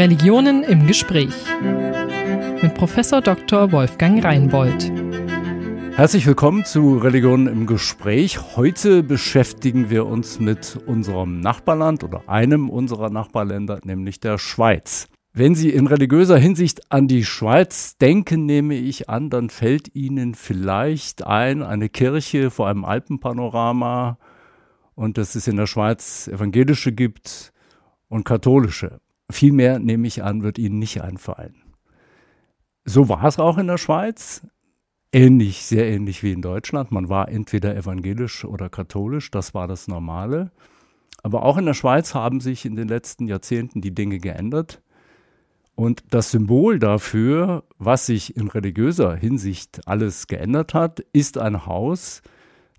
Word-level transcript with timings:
Religionen 0.00 0.62
im 0.62 0.86
Gespräch 0.86 1.34
mit 2.62 2.72
Professor 2.72 3.20
Dr. 3.20 3.70
Wolfgang 3.70 4.24
Reinbold. 4.24 4.90
Herzlich 5.94 6.26
willkommen 6.26 6.64
zu 6.64 6.96
Religionen 6.96 7.46
im 7.46 7.66
Gespräch. 7.66 8.56
Heute 8.56 9.02
beschäftigen 9.02 9.90
wir 9.90 10.06
uns 10.06 10.40
mit 10.40 10.78
unserem 10.86 11.40
Nachbarland 11.40 12.02
oder 12.02 12.26
einem 12.30 12.70
unserer 12.70 13.10
Nachbarländer, 13.10 13.80
nämlich 13.84 14.20
der 14.20 14.38
Schweiz. 14.38 15.06
Wenn 15.34 15.54
Sie 15.54 15.68
in 15.68 15.86
religiöser 15.86 16.38
Hinsicht 16.38 16.90
an 16.90 17.06
die 17.06 17.26
Schweiz 17.26 17.98
denken, 17.98 18.46
nehme 18.46 18.76
ich 18.76 19.10
an, 19.10 19.28
dann 19.28 19.50
fällt 19.50 19.94
Ihnen 19.94 20.34
vielleicht 20.34 21.26
ein, 21.26 21.62
eine 21.62 21.90
Kirche 21.90 22.50
vor 22.50 22.68
einem 22.68 22.86
Alpenpanorama 22.86 24.16
und 24.94 25.18
dass 25.18 25.34
es 25.34 25.46
in 25.46 25.58
der 25.58 25.66
Schweiz 25.66 26.26
evangelische 26.26 26.92
gibt 26.92 27.52
und 28.08 28.24
katholische. 28.24 28.98
Viel 29.30 29.52
mehr, 29.52 29.78
nehme 29.78 30.06
ich 30.06 30.22
an, 30.22 30.42
wird 30.42 30.58
Ihnen 30.58 30.78
nicht 30.78 31.02
einfallen. 31.02 31.54
So 32.84 33.08
war 33.08 33.24
es 33.24 33.38
auch 33.38 33.58
in 33.58 33.66
der 33.66 33.78
Schweiz. 33.78 34.42
Ähnlich, 35.12 35.64
sehr 35.64 35.88
ähnlich 35.88 36.22
wie 36.22 36.32
in 36.32 36.42
Deutschland. 36.42 36.92
Man 36.92 37.08
war 37.08 37.28
entweder 37.28 37.76
evangelisch 37.76 38.44
oder 38.44 38.68
katholisch, 38.68 39.30
das 39.30 39.54
war 39.54 39.66
das 39.66 39.88
Normale. 39.88 40.52
Aber 41.22 41.42
auch 41.42 41.58
in 41.58 41.66
der 41.66 41.74
Schweiz 41.74 42.14
haben 42.14 42.40
sich 42.40 42.64
in 42.64 42.76
den 42.76 42.88
letzten 42.88 43.26
Jahrzehnten 43.26 43.80
die 43.80 43.94
Dinge 43.94 44.18
geändert. 44.18 44.82
Und 45.74 46.04
das 46.10 46.30
Symbol 46.30 46.78
dafür, 46.78 47.64
was 47.78 48.06
sich 48.06 48.36
in 48.36 48.48
religiöser 48.48 49.16
Hinsicht 49.16 49.80
alles 49.86 50.26
geändert 50.26 50.74
hat, 50.74 51.00
ist 51.12 51.38
ein 51.38 51.66
Haus, 51.66 52.22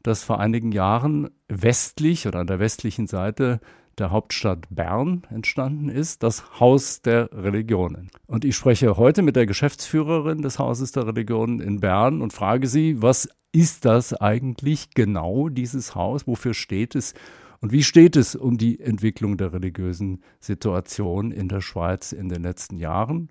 das 0.03 0.23
vor 0.23 0.39
einigen 0.39 0.71
Jahren 0.71 1.29
westlich 1.47 2.27
oder 2.27 2.39
an 2.39 2.47
der 2.47 2.59
westlichen 2.59 3.07
Seite 3.07 3.59
der 4.01 4.11
Hauptstadt 4.11 4.65
Bern 4.71 5.21
entstanden 5.29 5.87
ist, 5.87 6.23
das 6.23 6.59
Haus 6.59 7.01
der 7.03 7.29
Religionen. 7.31 8.09
Und 8.25 8.43
ich 8.43 8.55
spreche 8.55 8.97
heute 8.97 9.21
mit 9.21 9.35
der 9.35 9.45
Geschäftsführerin 9.45 10.41
des 10.41 10.57
Hauses 10.57 10.91
der 10.91 11.05
Religionen 11.05 11.59
in 11.59 11.79
Bern 11.79 12.21
und 12.21 12.33
frage 12.33 12.67
sie, 12.67 13.01
was 13.01 13.29
ist 13.51 13.85
das 13.85 14.13
eigentlich 14.13 14.89
genau, 14.95 15.49
dieses 15.49 15.93
Haus, 15.93 16.25
wofür 16.25 16.55
steht 16.55 16.95
es 16.95 17.13
und 17.59 17.71
wie 17.71 17.83
steht 17.83 18.15
es 18.15 18.35
um 18.35 18.57
die 18.57 18.79
Entwicklung 18.79 19.37
der 19.37 19.53
religiösen 19.53 20.23
Situation 20.39 21.31
in 21.31 21.47
der 21.47 21.61
Schweiz 21.61 22.11
in 22.11 22.27
den 22.27 22.41
letzten 22.41 22.77
Jahren? 22.77 23.29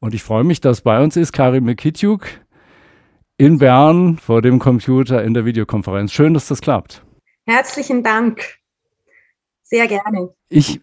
Und 0.00 0.14
ich 0.14 0.22
freue 0.22 0.44
mich, 0.44 0.62
dass 0.62 0.80
bei 0.80 1.02
uns 1.02 1.16
ist 1.16 1.32
Karim 1.32 1.64
Mekitjuk 1.64 2.26
in 3.36 3.58
Bern 3.58 4.16
vor 4.16 4.40
dem 4.40 4.58
Computer 4.58 5.22
in 5.22 5.34
der 5.34 5.44
Videokonferenz. 5.44 6.12
Schön, 6.12 6.32
dass 6.32 6.48
das 6.48 6.62
klappt. 6.62 7.04
Herzlichen 7.46 8.02
Dank. 8.02 8.57
Sehr 9.70 9.86
gerne. 9.86 10.30
Ich 10.48 10.80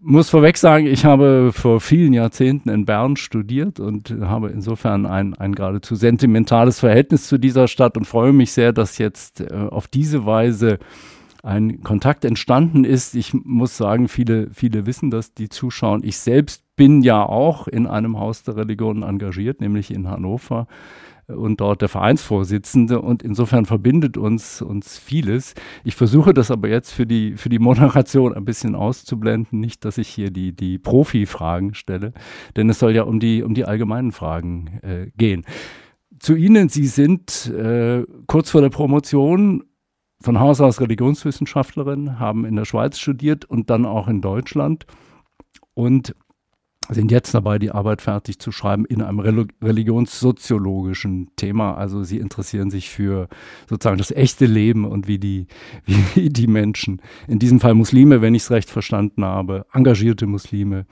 muss 0.00 0.30
vorweg 0.30 0.56
sagen, 0.56 0.86
ich 0.86 1.04
habe 1.04 1.50
vor 1.52 1.80
vielen 1.80 2.12
Jahrzehnten 2.12 2.68
in 2.68 2.84
Bern 2.84 3.16
studiert 3.16 3.78
und 3.78 4.10
habe 4.20 4.50
insofern 4.50 5.06
ein, 5.06 5.34
ein 5.34 5.54
geradezu 5.54 5.94
sentimentales 5.94 6.80
Verhältnis 6.80 7.28
zu 7.28 7.38
dieser 7.38 7.68
Stadt 7.68 7.96
und 7.96 8.06
freue 8.06 8.32
mich 8.32 8.52
sehr, 8.52 8.72
dass 8.72 8.98
jetzt 8.98 9.40
äh, 9.40 9.54
auf 9.54 9.86
diese 9.86 10.26
Weise 10.26 10.78
ein 11.42 11.82
Kontakt 11.82 12.24
entstanden 12.24 12.84
ist. 12.84 13.14
Ich 13.14 13.32
muss 13.34 13.76
sagen, 13.76 14.08
viele, 14.08 14.50
viele 14.52 14.86
wissen 14.86 15.10
das, 15.10 15.34
die 15.34 15.48
zuschauen. 15.48 16.02
Ich 16.04 16.18
selbst 16.18 16.64
bin 16.74 17.02
ja 17.02 17.24
auch 17.24 17.68
in 17.68 17.86
einem 17.86 18.18
Haus 18.18 18.42
der 18.42 18.56
Religionen 18.56 19.02
engagiert, 19.02 19.60
nämlich 19.60 19.92
in 19.92 20.08
Hannover 20.08 20.66
und 21.28 21.60
dort 21.60 21.82
der 21.82 21.88
Vereinsvorsitzende 21.88 23.00
und 23.00 23.22
insofern 23.22 23.66
verbindet 23.66 24.16
uns, 24.16 24.62
uns 24.62 24.98
vieles. 24.98 25.54
Ich 25.84 25.94
versuche 25.94 26.32
das 26.32 26.50
aber 26.50 26.68
jetzt 26.68 26.92
für 26.92 27.06
die, 27.06 27.36
für 27.36 27.50
die 27.50 27.58
Moderation 27.58 28.34
ein 28.34 28.44
bisschen 28.44 28.74
auszublenden, 28.74 29.60
nicht, 29.60 29.84
dass 29.84 29.98
ich 29.98 30.08
hier 30.08 30.30
die, 30.30 30.52
die 30.52 30.78
Profi-Fragen 30.78 31.74
stelle, 31.74 32.12
denn 32.56 32.70
es 32.70 32.78
soll 32.78 32.94
ja 32.94 33.02
um 33.02 33.20
die, 33.20 33.42
um 33.42 33.54
die 33.54 33.66
allgemeinen 33.66 34.12
Fragen 34.12 34.78
äh, 34.82 35.10
gehen. 35.16 35.44
Zu 36.18 36.34
Ihnen, 36.34 36.68
Sie 36.68 36.86
sind 36.86 37.46
äh, 37.46 38.04
kurz 38.26 38.50
vor 38.50 38.60
der 38.60 38.70
Promotion 38.70 39.64
von 40.20 40.40
Haus 40.40 40.60
aus 40.60 40.80
Religionswissenschaftlerin, 40.80 42.18
haben 42.18 42.44
in 42.44 42.56
der 42.56 42.64
Schweiz 42.64 42.98
studiert 42.98 43.44
und 43.44 43.70
dann 43.70 43.86
auch 43.86 44.08
in 44.08 44.20
Deutschland 44.20 44.86
und 45.74 46.14
sind 46.88 47.10
jetzt 47.10 47.34
dabei, 47.34 47.58
die 47.58 47.70
Arbeit 47.70 48.02
fertig 48.02 48.38
zu 48.38 48.50
schreiben 48.50 48.84
in 48.84 49.02
einem 49.02 49.20
religionssoziologischen 49.20 51.30
Thema. 51.36 51.74
Also 51.74 52.02
sie 52.02 52.18
interessieren 52.18 52.70
sich 52.70 52.88
für 52.88 53.28
sozusagen 53.68 53.98
das 53.98 54.10
echte 54.10 54.46
Leben 54.46 54.84
und 54.84 55.08
wie 55.08 55.18
die, 55.18 55.46
wie 56.14 56.30
die 56.30 56.46
Menschen, 56.46 57.00
in 57.26 57.38
diesem 57.38 57.60
Fall 57.60 57.74
Muslime, 57.74 58.22
wenn 58.22 58.34
ich 58.34 58.42
es 58.42 58.50
recht 58.50 58.70
verstanden 58.70 59.24
habe, 59.24 59.66
engagierte 59.72 60.26
Muslime, 60.26 60.86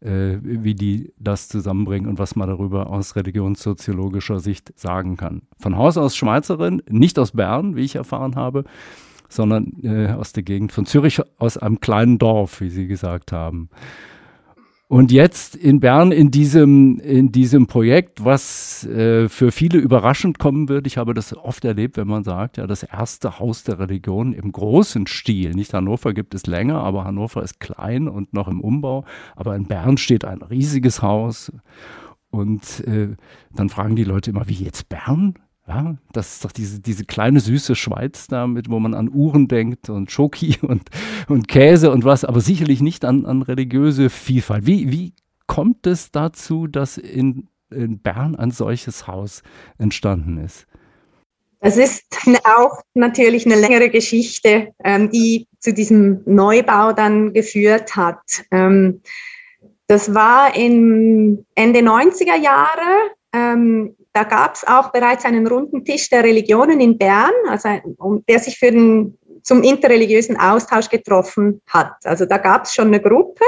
äh, 0.00 0.38
wie 0.42 0.74
die 0.74 1.12
das 1.18 1.48
zusammenbringen 1.48 2.08
und 2.08 2.18
was 2.18 2.36
man 2.36 2.48
darüber 2.48 2.88
aus 2.88 3.16
religionssoziologischer 3.16 4.40
Sicht 4.40 4.72
sagen 4.78 5.16
kann. 5.16 5.42
Von 5.58 5.76
Haus 5.76 5.96
aus 5.96 6.16
Schweizerin, 6.16 6.82
nicht 6.88 7.18
aus 7.18 7.32
Bern, 7.32 7.76
wie 7.76 7.82
ich 7.82 7.96
erfahren 7.96 8.36
habe, 8.36 8.64
sondern 9.28 9.72
äh, 9.82 10.08
aus 10.08 10.32
der 10.32 10.42
Gegend 10.42 10.72
von 10.72 10.86
Zürich, 10.86 11.20
aus 11.38 11.56
einem 11.56 11.80
kleinen 11.80 12.18
Dorf, 12.18 12.60
wie 12.60 12.68
Sie 12.68 12.86
gesagt 12.86 13.32
haben. 13.32 13.70
Und 14.88 15.10
jetzt 15.10 15.56
in 15.56 15.80
Bern 15.80 16.12
in 16.12 16.30
diesem, 16.30 17.00
in 17.00 17.32
diesem 17.32 17.66
Projekt, 17.66 18.24
was 18.24 18.86
äh, 18.86 19.28
für 19.28 19.50
viele 19.50 19.78
überraschend 19.78 20.38
kommen 20.38 20.68
wird, 20.68 20.86
ich 20.86 20.96
habe 20.96 21.12
das 21.12 21.36
oft 21.36 21.64
erlebt, 21.64 21.96
wenn 21.96 22.06
man 22.06 22.22
sagt, 22.22 22.56
ja, 22.56 22.68
das 22.68 22.84
erste 22.84 23.40
Haus 23.40 23.64
der 23.64 23.80
Religion 23.80 24.32
im 24.32 24.52
großen 24.52 25.08
Stil. 25.08 25.54
Nicht 25.54 25.74
Hannover 25.74 26.14
gibt 26.14 26.36
es 26.36 26.46
länger, 26.46 26.76
aber 26.76 27.04
Hannover 27.04 27.42
ist 27.42 27.58
klein 27.58 28.06
und 28.06 28.32
noch 28.32 28.46
im 28.46 28.60
Umbau. 28.60 29.04
Aber 29.34 29.56
in 29.56 29.66
Bern 29.66 29.96
steht 29.96 30.24
ein 30.24 30.40
riesiges 30.42 31.02
Haus. 31.02 31.50
Und 32.30 32.86
äh, 32.86 33.16
dann 33.52 33.68
fragen 33.68 33.96
die 33.96 34.04
Leute 34.04 34.30
immer, 34.30 34.46
wie 34.48 34.54
jetzt 34.54 34.88
Bern? 34.88 35.34
Ja, 35.68 35.96
das 36.12 36.34
ist 36.34 36.44
doch 36.44 36.52
diese, 36.52 36.80
diese 36.80 37.04
kleine 37.04 37.40
süße 37.40 37.74
Schweiz 37.74 38.28
da, 38.28 38.46
mit, 38.46 38.70
wo 38.70 38.78
man 38.78 38.94
an 38.94 39.10
Uhren 39.12 39.48
denkt 39.48 39.90
und 39.90 40.12
Schoki 40.12 40.58
und, 40.62 40.90
und 41.28 41.48
Käse 41.48 41.90
und 41.90 42.04
was, 42.04 42.24
aber 42.24 42.40
sicherlich 42.40 42.80
nicht 42.80 43.04
an, 43.04 43.26
an 43.26 43.42
religiöse 43.42 44.08
Vielfalt. 44.08 44.66
Wie, 44.66 44.92
wie 44.92 45.12
kommt 45.46 45.86
es 45.86 46.12
dazu, 46.12 46.68
dass 46.68 46.98
in, 46.98 47.48
in 47.70 47.98
Bern 47.98 48.36
ein 48.36 48.52
solches 48.52 49.08
Haus 49.08 49.42
entstanden 49.78 50.38
ist? 50.38 50.66
Das 51.60 51.76
ist 51.76 52.04
auch 52.44 52.80
natürlich 52.94 53.44
eine 53.44 53.56
längere 53.56 53.90
Geschichte, 53.90 54.72
ähm, 54.84 55.10
die 55.10 55.48
zu 55.58 55.72
diesem 55.74 56.20
Neubau 56.26 56.92
dann 56.92 57.32
geführt 57.32 57.96
hat. 57.96 58.44
Ähm, 58.52 59.00
das 59.88 60.14
war 60.14 60.54
in 60.54 61.44
Ende 61.56 61.80
90er 61.80 62.36
Jahre. 62.40 63.10
Da 64.16 64.24
gab 64.24 64.54
es 64.54 64.66
auch 64.66 64.92
bereits 64.92 65.26
einen 65.26 65.46
runden 65.46 65.84
Tisch 65.84 66.08
der 66.08 66.24
Religionen 66.24 66.80
in 66.80 66.96
Bern, 66.96 67.34
also 67.50 67.68
der 68.26 68.38
sich 68.38 68.58
für 68.58 68.70
den, 68.72 69.18
zum 69.42 69.62
interreligiösen 69.62 70.40
Austausch 70.40 70.88
getroffen 70.88 71.60
hat. 71.66 71.92
Also 72.02 72.24
da 72.24 72.38
gab 72.38 72.64
es 72.64 72.72
schon 72.72 72.86
eine 72.86 73.02
Gruppe. 73.02 73.44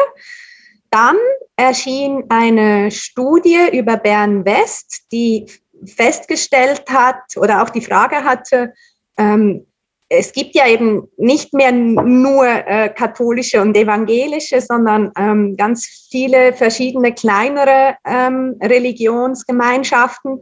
Dann 0.90 1.16
erschien 1.56 2.24
eine 2.28 2.90
Studie 2.90 3.70
über 3.72 3.96
Bern 3.96 4.44
West, 4.44 5.10
die 5.10 5.46
festgestellt 5.86 6.84
hat 6.90 7.38
oder 7.38 7.62
auch 7.62 7.70
die 7.70 7.80
Frage 7.80 8.16
hatte, 8.16 8.74
ähm, 9.16 9.66
es 10.08 10.32
gibt 10.32 10.54
ja 10.54 10.66
eben 10.66 11.08
nicht 11.18 11.52
mehr 11.52 11.70
nur 11.70 12.46
äh, 12.46 12.88
katholische 12.88 13.60
und 13.60 13.76
evangelische, 13.76 14.60
sondern 14.60 15.12
ähm, 15.18 15.56
ganz 15.56 16.08
viele 16.10 16.54
verschiedene 16.54 17.12
kleinere 17.12 17.96
ähm, 18.06 18.56
Religionsgemeinschaften. 18.62 20.40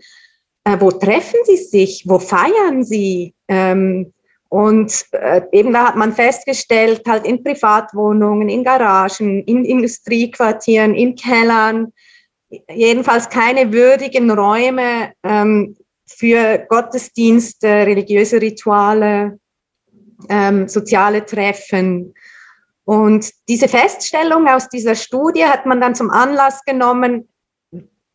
Äh, 0.65 0.77
wo 0.78 0.93
treffen 0.93 1.41
sie 1.44 1.56
sich? 1.56 2.04
Wo 2.06 2.19
feiern 2.19 2.84
sie? 2.84 3.34
Ähm, 3.49 4.12
und 4.49 5.04
äh, 5.10 5.43
eben 5.50 5.72
da 5.72 5.88
hat 5.88 5.97
man 5.97 6.12
festgestellt, 6.12 7.03
halt 7.09 7.27
in 7.27 7.43
Privatwohnungen, 7.43 8.48
in 8.48 8.62
Garagen, 8.62 9.43
in 9.43 9.65
Industriequartieren, 9.65 10.94
in 10.94 11.16
Kellern, 11.16 11.92
jedenfalls 12.72 13.28
keine 13.28 13.72
würdigen 13.72 14.30
Räume 14.30 15.12
ähm, 15.24 15.77
für 16.07 16.65
Gottesdienste, 16.69 17.66
religiöse 17.66 18.41
Rituale, 18.41 19.41
ähm, 20.28 20.68
soziale 20.68 21.24
Treffen. 21.24 22.15
Und 22.84 23.30
diese 23.48 23.68
Feststellung 23.68 24.47
aus 24.48 24.68
dieser 24.68 24.95
Studie 24.95 25.45
hat 25.45 25.66
man 25.66 25.80
dann 25.80 25.95
zum 25.95 26.10
Anlass 26.10 26.65
genommen, 26.65 27.28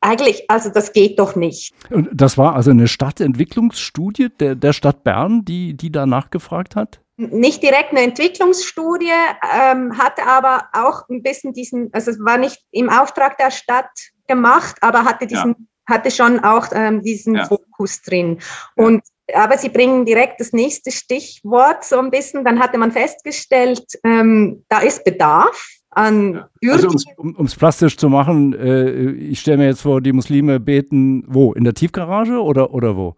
eigentlich, 0.02 0.50
also 0.50 0.70
das 0.70 0.94
geht 0.94 1.20
doch 1.20 1.36
nicht. 1.36 1.74
Und 1.90 2.10
das 2.12 2.38
war 2.38 2.56
also 2.56 2.72
eine 2.72 2.88
Stadtentwicklungsstudie 2.88 4.30
der, 4.30 4.56
der 4.56 4.74
Stadt 4.74 5.04
Bern, 5.04 5.46
die, 5.46 5.76
die 5.76 5.92
da 5.92 6.06
nachgefragt 6.06 6.76
hat? 6.76 7.02
Nicht 7.18 7.62
direkt 7.62 7.92
eine 7.92 8.02
Entwicklungsstudie, 8.02 9.12
ähm, 9.54 9.98
hatte 9.98 10.26
aber 10.26 10.70
auch 10.74 11.08
ein 11.10 11.22
bisschen 11.22 11.54
diesen, 11.54 11.90
also 11.94 12.10
es 12.10 12.20
war 12.20 12.38
nicht 12.38 12.58
im 12.72 12.90
Auftrag 12.90 13.38
der 13.38 13.52
Stadt 13.52 13.92
gemacht, 14.28 14.78
aber 14.82 15.06
hatte 15.06 15.28
diesen, 15.28 15.50
ja. 15.52 15.96
hatte 15.96 16.10
schon 16.10 16.40
auch 16.40 16.68
ähm, 16.72 17.04
diesen 17.04 17.36
ja. 17.36 17.46
Fokus 17.46 18.02
drin. 18.02 18.40
Und 18.76 19.04
aber 19.36 19.58
Sie 19.58 19.70
bringen 19.70 20.06
direkt 20.06 20.40
das 20.40 20.54
nächste 20.54 20.92
Stichwort 20.92 21.84
so 21.84 22.00
ein 22.00 22.12
bisschen. 22.12 22.44
Dann 22.44 22.60
hatte 22.60 22.78
man 22.78 22.92
festgestellt, 22.92 23.86
ähm, 24.04 24.64
da 24.70 24.80
ist 24.80 25.04
Bedarf. 25.04 25.80
an 25.90 26.44
ja. 26.62 26.74
Also 26.74 26.90
um 27.18 27.46
es 27.46 27.56
plastisch 27.56 27.98
zu 27.98 28.10
machen, 28.10 28.54
äh, 28.54 29.12
ich 29.12 29.42
stelle 29.42 29.58
mir 29.58 29.66
jetzt 29.68 29.82
vor, 29.82 30.02
die 30.02 30.14
Muslime 30.14 30.60
beten 30.60 31.24
wo? 31.28 31.54
In 31.54 31.64
der 31.64 31.74
Tiefgarage 31.74 32.42
oder, 32.42 32.74
oder 32.74 32.96
wo? 32.96 33.16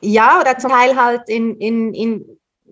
Ja, 0.00 0.40
oder 0.40 0.58
zum 0.58 0.70
Teil 0.70 0.96
halt 0.96 1.28
in, 1.28 1.56
in, 1.58 1.94
in, 1.94 2.24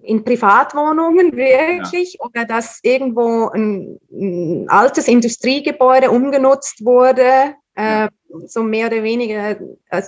in 0.02 0.24
Privatwohnungen 0.24 1.36
wirklich 1.36 2.16
ja. 2.18 2.26
oder 2.26 2.44
dass 2.44 2.80
irgendwo 2.82 3.48
ein, 3.50 4.00
ein, 4.10 4.68
altes 4.68 5.06
Industriegebäude 5.06 6.10
umgenutzt 6.10 6.84
wurde 6.84 7.54
äh, 7.74 8.08
so 8.46 8.62
mehr 8.62 8.86
oder 8.86 9.02
weniger 9.02 9.56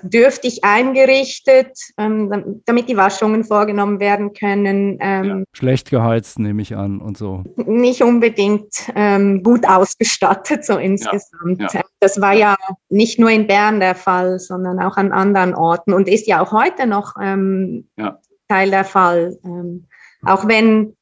dürftig 0.03 0.65
eingerichtet, 0.65 1.77
ähm, 1.99 2.63
damit 2.65 2.89
die 2.89 2.97
Waschungen 2.97 3.45
vorgenommen 3.45 4.01
werden 4.01 4.33
können. 4.33 4.99
Ähm, 5.01 5.25
ja, 5.25 5.43
schlecht 5.53 5.91
geheizt, 5.91 6.39
nehme 6.39 6.63
ich 6.63 6.77
an, 6.77 7.01
und 7.01 7.17
so. 7.17 7.43
Nicht 7.57 8.03
unbedingt 8.03 8.91
ähm, 8.95 9.43
gut 9.43 9.67
ausgestattet, 9.67 10.65
so 10.65 10.79
insgesamt. 10.79 11.61
Ja, 11.61 11.69
ja. 11.73 11.81
Das 12.01 12.21
war 12.21 12.33
ja 12.33 12.57
nicht 12.89 13.19
nur 13.19 13.31
in 13.31 13.47
Bern 13.47 13.81
der 13.81 13.95
Fall, 13.95 14.39
sondern 14.39 14.81
auch 14.81 14.97
an 14.97 15.13
anderen 15.13 15.55
Orten 15.55 15.93
und 15.93 16.09
ist 16.09 16.27
ja 16.27 16.43
auch 16.43 16.53
heute 16.53 16.87
noch 16.87 17.15
ähm, 17.21 17.89
Teil 18.49 18.71
der 18.71 18.85
Fall. 18.85 19.37
Ähm, 19.45 19.87
auch 20.25 20.47
wenn 20.47 20.97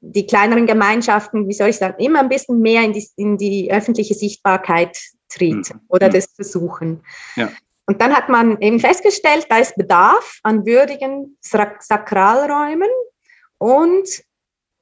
die 0.00 0.26
kleineren 0.26 0.66
Gemeinschaften, 0.66 1.48
wie 1.48 1.54
soll 1.54 1.70
ich 1.70 1.76
sagen, 1.76 2.02
immer 2.02 2.20
ein 2.20 2.28
bisschen 2.28 2.60
mehr 2.60 2.84
in 2.84 2.92
die, 2.92 3.06
in 3.16 3.36
die 3.36 3.72
öffentliche 3.72 4.14
Sichtbarkeit 4.14 4.96
tritt 5.28 5.74
mhm. 5.74 5.80
oder 5.88 6.08
mhm. 6.08 6.12
das 6.12 6.26
versuchen. 6.34 7.02
Ja. 7.36 7.50
Und 7.86 8.02
dann 8.02 8.14
hat 8.14 8.28
man 8.28 8.60
eben 8.60 8.80
festgestellt, 8.80 9.46
da 9.48 9.58
ist 9.58 9.74
Bedarf 9.76 10.40
an 10.42 10.66
würdigen 10.66 11.38
Sakralräumen 11.40 12.90
und 13.56 14.06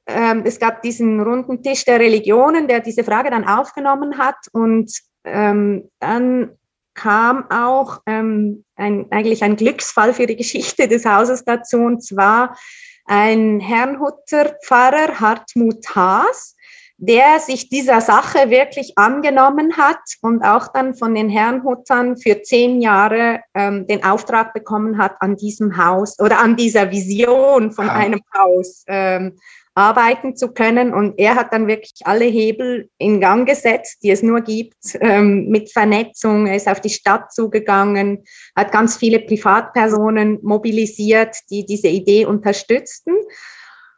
ähm, 0.07 0.43
es 0.45 0.59
gab 0.59 0.81
diesen 0.81 1.21
runden 1.21 1.63
Tisch 1.63 1.85
der 1.85 1.99
Religionen, 1.99 2.67
der 2.67 2.81
diese 2.81 3.03
Frage 3.03 3.29
dann 3.29 3.47
aufgenommen 3.47 4.17
hat 4.17 4.35
und 4.51 4.91
ähm, 5.23 5.89
dann 5.99 6.57
kam 6.95 7.49
auch 7.49 8.01
ähm, 8.07 8.65
ein, 8.75 9.05
eigentlich 9.11 9.43
ein 9.43 9.55
Glücksfall 9.55 10.13
für 10.13 10.25
die 10.25 10.35
Geschichte 10.35 10.87
des 10.87 11.05
Hauses 11.05 11.45
dazu 11.45 11.77
und 11.77 12.03
zwar 12.03 12.57
ein 13.05 13.61
Herrnhuter 13.61 14.55
Pfarrer 14.65 15.19
Hartmut 15.19 15.95
Haas, 15.95 16.56
der 16.97 17.39
sich 17.39 17.69
dieser 17.69 18.01
Sache 18.01 18.49
wirklich 18.49 18.97
angenommen 18.97 19.77
hat 19.77 19.99
und 20.21 20.43
auch 20.43 20.67
dann 20.69 20.95
von 20.95 21.13
den 21.13 21.29
Herrnhutern 21.29 22.17
für 22.17 22.41
zehn 22.41 22.81
Jahre 22.81 23.41
ähm, 23.53 23.85
den 23.85 24.03
Auftrag 24.03 24.53
bekommen 24.53 24.97
hat, 24.97 25.15
an 25.19 25.35
diesem 25.35 25.77
Haus 25.77 26.19
oder 26.19 26.39
an 26.39 26.55
dieser 26.55 26.91
Vision 26.91 27.71
von 27.71 27.85
ja. 27.85 27.93
einem 27.93 28.21
Haus 28.35 28.83
ähm, 28.87 29.37
arbeiten 29.75 30.35
zu 30.35 30.53
können. 30.53 30.91
Und 30.91 31.19
er 31.19 31.35
hat 31.35 31.53
dann 31.53 31.67
wirklich 31.67 31.93
alle 32.05 32.25
Hebel 32.25 32.89
in 32.97 33.21
Gang 33.21 33.47
gesetzt, 33.47 33.99
die 34.01 34.09
es 34.09 34.23
nur 34.23 34.41
gibt, 34.41 34.97
ähm, 34.99 35.49
mit 35.49 35.71
Vernetzung. 35.71 36.47
Er 36.47 36.55
ist 36.55 36.67
auf 36.67 36.81
die 36.81 36.89
Stadt 36.89 37.31
zugegangen, 37.31 38.23
hat 38.55 38.71
ganz 38.71 38.97
viele 38.97 39.19
Privatpersonen 39.19 40.39
mobilisiert, 40.41 41.37
die 41.51 41.63
diese 41.63 41.89
Idee 41.89 42.25
unterstützten. 42.25 43.13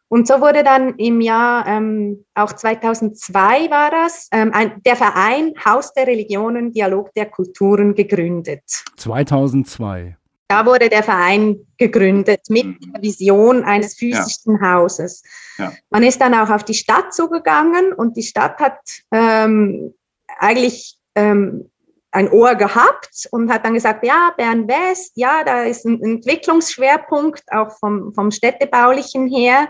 Und 0.10 0.28
so 0.28 0.42
wurde 0.42 0.64
dann 0.64 0.96
im 0.96 1.22
Jahr, 1.22 1.68
ähm, 1.68 2.26
auch 2.34 2.52
2002 2.52 3.70
war 3.70 3.92
das, 3.92 4.28
ähm, 4.32 4.52
ein, 4.54 4.82
der 4.84 4.96
Verein 4.96 5.54
Haus 5.64 5.94
der 5.94 6.08
Religionen, 6.08 6.74
Dialog 6.74 7.14
der 7.14 7.28
Kulturen 7.28 7.94
gegründet. 7.94 8.64
2002. 8.98 10.18
Da 10.48 10.66
wurde 10.66 10.90
der 10.90 11.04
Verein 11.04 11.58
gegründet 11.78 12.42
mit 12.50 12.66
mhm. 12.66 12.94
der 12.94 13.04
Vision 13.04 13.64
eines 13.64 13.94
physischen 13.94 14.58
ja. 14.60 14.74
Hauses. 14.74 15.22
Ja. 15.60 15.72
Man 15.92 16.02
ist 16.02 16.20
dann 16.20 16.34
auch 16.34 16.50
auf 16.50 16.64
die 16.64 16.74
Stadt 16.74 17.14
zugegangen 17.14 17.94
und 17.94 18.18
die 18.18 18.24
Stadt 18.24 18.60
hat 18.60 18.80
ähm, 19.12 19.94
eigentlich 20.40 20.98
ähm, 21.14 21.70
ein 22.12 22.32
Ohr 22.32 22.56
gehabt 22.56 23.28
und 23.30 23.52
hat 23.52 23.66
dann 23.66 23.76
gesagt, 23.76 24.04
ja, 24.04 24.34
Bern 24.36 24.68
West, 24.68 25.12
ja, 25.16 25.44
da 25.44 25.64
ist 25.64 25.86
ein 25.86 26.02
Entwicklungsschwerpunkt 26.02 27.44
auch 27.52 27.78
vom, 27.78 28.14
vom 28.16 28.32
städtebaulichen 28.32 29.28
her. 29.28 29.70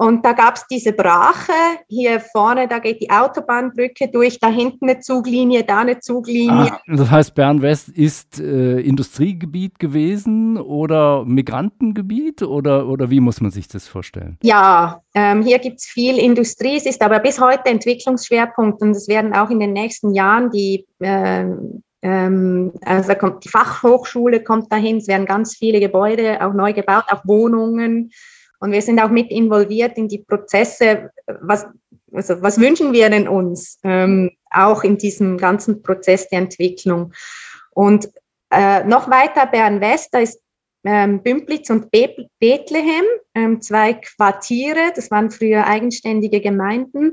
Und 0.00 0.24
da 0.24 0.32
gab 0.32 0.54
es 0.54 0.64
diese 0.70 0.92
Brache. 0.92 1.52
Hier 1.88 2.20
vorne, 2.20 2.68
da 2.68 2.78
geht 2.78 3.00
die 3.00 3.10
Autobahnbrücke 3.10 4.06
durch, 4.06 4.38
da 4.38 4.48
hinten 4.48 4.88
eine 4.88 5.00
Zuglinie, 5.00 5.64
da 5.64 5.80
eine 5.80 5.98
Zuglinie. 5.98 6.70
Ah, 6.70 6.80
das 6.86 7.10
heißt, 7.10 7.34
Bern-West 7.34 7.88
ist 7.88 8.38
äh, 8.38 8.78
Industriegebiet 8.78 9.80
gewesen 9.80 10.56
oder 10.56 11.24
Migrantengebiet 11.24 12.42
oder, 12.42 12.86
oder 12.86 13.10
wie 13.10 13.18
muss 13.18 13.40
man 13.40 13.50
sich 13.50 13.66
das 13.66 13.88
vorstellen? 13.88 14.38
Ja, 14.44 15.02
ähm, 15.14 15.42
hier 15.42 15.58
gibt 15.58 15.80
es 15.80 15.86
viel 15.86 16.16
Industrie. 16.16 16.76
Es 16.76 16.86
ist 16.86 17.02
aber 17.02 17.18
bis 17.18 17.40
heute 17.40 17.68
Entwicklungsschwerpunkt 17.68 18.80
und 18.80 18.92
es 18.92 19.08
werden 19.08 19.34
auch 19.34 19.50
in 19.50 19.58
den 19.58 19.72
nächsten 19.72 20.14
Jahren 20.14 20.52
die 20.52 20.86
äh, 21.00 21.44
also 22.00 23.14
kommt 23.18 23.44
die 23.44 23.48
Fachhochschule 23.48 24.44
kommt 24.44 24.72
dahin, 24.72 24.98
es 24.98 25.08
werden 25.08 25.26
ganz 25.26 25.56
viele 25.56 25.80
Gebäude 25.80 26.46
auch 26.46 26.52
neu 26.52 26.72
gebaut, 26.72 27.06
auch 27.08 27.22
Wohnungen. 27.24 28.12
Und 28.60 28.72
wir 28.72 28.82
sind 28.82 29.00
auch 29.00 29.10
mit 29.10 29.30
involviert 29.30 29.96
in 29.96 30.08
die 30.08 30.18
Prozesse. 30.18 31.10
Was, 31.40 31.66
also 32.12 32.42
was 32.42 32.58
wünschen 32.60 32.92
wir 32.92 33.08
denn 33.10 33.28
uns 33.28 33.78
ähm, 33.84 34.30
auch 34.50 34.82
in 34.82 34.98
diesem 34.98 35.38
ganzen 35.38 35.82
Prozess 35.82 36.28
der 36.28 36.40
Entwicklung? 36.40 37.12
Und 37.70 38.08
äh, 38.50 38.82
noch 38.84 39.10
weiter 39.10 39.46
Bern-West, 39.46 40.08
da 40.12 40.20
ist 40.20 40.40
ähm, 40.84 41.22
Bümplitz 41.22 41.70
und 41.70 41.90
Be 41.90 42.28
Bethlehem, 42.38 43.04
ähm, 43.34 43.60
zwei 43.60 43.94
Quartiere, 43.94 44.92
das 44.94 45.10
waren 45.10 45.30
früher 45.30 45.66
eigenständige 45.66 46.40
Gemeinden 46.40 47.12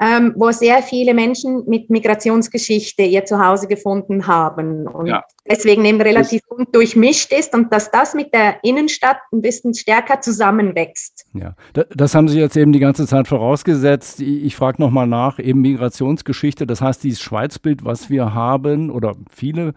ähm, 0.00 0.32
wo 0.34 0.50
sehr 0.50 0.82
viele 0.82 1.12
Menschen 1.12 1.64
mit 1.66 1.90
Migrationsgeschichte 1.90 3.02
ihr 3.02 3.26
Zuhause 3.26 3.68
gefunden 3.68 4.26
haben 4.26 4.86
und 4.86 5.06
ja. 5.06 5.22
deswegen 5.48 5.84
eben 5.84 6.00
relativ 6.00 6.40
das, 6.48 6.66
durchmischt 6.72 7.30
ist 7.32 7.54
und 7.54 7.70
dass 7.70 7.90
das 7.90 8.14
mit 8.14 8.32
der 8.32 8.64
Innenstadt 8.64 9.18
ein 9.30 9.42
bisschen 9.42 9.74
stärker 9.74 10.22
zusammenwächst. 10.22 11.26
Ja, 11.34 11.54
das 11.90 12.14
haben 12.14 12.28
Sie 12.28 12.40
jetzt 12.40 12.56
eben 12.56 12.72
die 12.72 12.78
ganze 12.78 13.06
Zeit 13.06 13.28
vorausgesetzt. 13.28 14.20
Ich, 14.20 14.56
frage 14.56 14.80
nochmal 14.80 15.06
nach, 15.06 15.38
eben 15.38 15.60
Migrationsgeschichte, 15.60 16.66
das 16.66 16.80
heißt, 16.80 17.04
dieses 17.04 17.20
Schweizbild, 17.20 17.84
was 17.84 18.08
wir 18.08 18.32
haben 18.32 18.90
oder 18.90 19.14
viele 19.30 19.74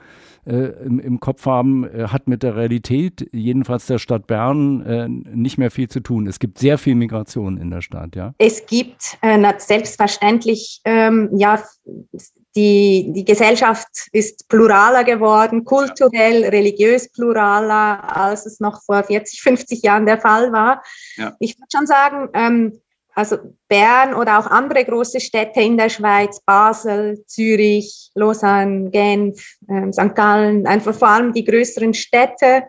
im, 0.52 1.00
im, 1.00 1.20
Kopf 1.20 1.46
haben, 1.46 1.86
äh, 1.86 2.08
hat 2.08 2.28
mit 2.28 2.44
der 2.44 2.56
Realität, 2.56 3.30
jedenfalls 3.32 3.86
der 3.86 3.98
Stadt 3.98 4.28
Bern, 4.28 4.82
äh, 4.86 5.08
nicht 5.08 5.58
mehr 5.58 5.72
viel 5.72 5.88
zu 5.88 6.02
tun. 6.02 6.28
Es 6.28 6.40
gibt 6.40 6.58
sehr 6.60 6.78
viel 6.78 6.96
Migration 6.96 7.58
in 7.58 7.72
der 7.72 7.82
Stadt, 7.82 8.16
ja? 8.16 8.34
Es 8.38 8.66
gibt 8.66 9.18
äh, 9.22 9.54
selbstverständlich, 9.58 10.82
ähm, 10.86 11.30
ja, 11.34 11.64
die, 12.56 13.12
die 13.16 13.26
Gesellschaft 13.26 13.88
ist 14.12 14.48
pluraler 14.48 15.04
geworden, 15.04 15.66
kulturell, 15.66 16.46
religiös 16.46 17.12
pluraler, 17.12 18.16
als 18.16 18.46
es 18.46 18.60
noch 18.60 18.84
vor 18.84 19.04
40, 19.04 19.42
50 19.42 19.82
Jahren 19.82 20.06
der 20.06 20.20
Fall 20.20 20.52
war. 20.52 20.84
Ja. 21.16 21.36
Ich 21.40 21.58
würde 21.58 21.70
schon 21.76 21.88
sagen, 21.88 22.30
ähm, 22.34 22.80
also 23.16 23.38
Bern 23.68 24.14
oder 24.14 24.40
auch 24.40 24.48
andere 24.48 24.84
große 24.84 25.20
Städte 25.20 25.62
in 25.62 25.78
der 25.78 25.90
Schweiz, 25.90 26.40
Basel, 26.42 27.24
Zürich, 27.28 28.12
Lausanne, 28.16 28.90
Genf, 28.90 29.58
äh, 29.68 29.92
St. 29.92 30.16
Gallen, 30.16 30.66
einfach 30.66 30.96
vor 30.96 31.10
allem 31.10 31.34
die 31.34 31.44
größeren 31.44 31.94
Städte 31.94 32.64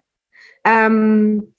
ähm, 0.64 1.54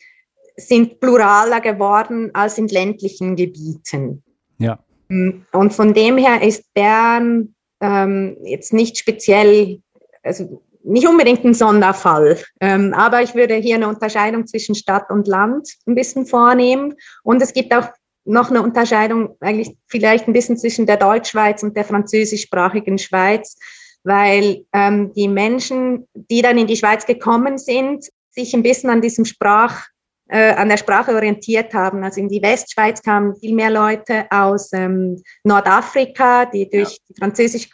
sind 0.58 1.00
pluraler 1.00 1.62
geworden 1.62 2.32
als 2.34 2.58
in 2.58 2.68
ländlichen 2.68 3.36
Gebieten. 3.36 4.24
Ja. 4.58 4.80
Mm, 5.10 5.46
und 5.52 5.74
von 5.74 5.94
dem 5.94 6.18
her 6.18 6.42
ist 6.42 6.74
Bern 6.74 7.56
ähm, 7.82 8.38
jetzt 8.44 8.74
nicht 8.74 8.98
speziell, 8.98 9.82
also 10.24 10.62
nicht 10.84 11.08
unbedingt 11.08 11.44
ein 11.44 11.56
Sonderfall, 11.56 12.38
ähm, 12.62 12.94
aber 12.94 13.24
ich 13.24 13.34
würde 13.34 13.56
hier 13.56 13.76
eine 13.76 13.88
Unterscheidung 13.88 14.46
zwischen 14.46 14.76
Stadt 14.76 15.10
und 15.10 15.28
Land 15.28 15.68
ein 15.88 15.96
bisschen 15.96 16.28
vornehmen. 16.28 16.94
Und 17.24 17.42
es 17.42 17.54
gibt 17.54 17.74
auch 17.74 17.88
noch 18.26 18.50
eine 18.50 18.62
Unterscheidung 18.62 19.38
eigentlich 19.40 19.76
vielleicht 19.88 20.28
ein 20.28 20.34
bisschen 20.34 20.58
zwischen 20.58 20.86
der 20.86 20.98
Deutschschweiz 20.98 21.64
und 21.64 21.78
der 21.78 21.86
französischsprachigen 21.86 22.98
Schweiz, 22.98 23.58
weil 24.04 24.66
ähm, 24.74 25.14
die 25.14 25.28
Menschen, 25.28 26.08
die 26.14 26.42
dann 26.42 26.58
in 26.58 26.68
die 26.68 26.76
Schweiz 26.76 27.06
gekommen 27.06 27.58
sind, 27.58 28.10
sich 28.32 28.54
ein 28.54 28.64
bisschen 28.64 28.90
an 28.90 29.02
diesem 29.02 29.26
Sprach, 29.26 29.86
äh, 30.28 30.54
an 30.54 30.70
der 30.70 30.78
Sprache 30.78 31.14
orientiert 31.14 31.74
haben. 31.74 32.04
Also 32.04 32.20
in 32.20 32.30
die 32.30 32.42
Westschweiz 32.42 33.02
kamen 33.02 33.36
viel 33.36 33.54
mehr 33.54 33.70
Leute 33.70 34.26
aus 34.32 34.74
ähm, 34.74 35.22
Nordafrika, 35.44 36.46
die 36.46 36.70
durch 36.70 36.94
ja. 36.94 36.98
die 37.10 37.16
französische 37.20 37.70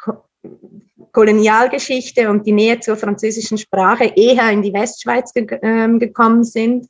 Kolonialgeschichte 1.12 2.30
und 2.30 2.46
die 2.46 2.52
Nähe 2.52 2.80
zur 2.80 2.96
französischen 2.98 3.58
Sprache 3.58 4.14
eher 4.16 4.50
in 4.52 4.62
die 4.62 4.74
Westschweiz 4.74 5.34
ge 5.34 5.60
ähm, 5.62 6.00
gekommen 6.00 6.44
sind, 6.44 6.88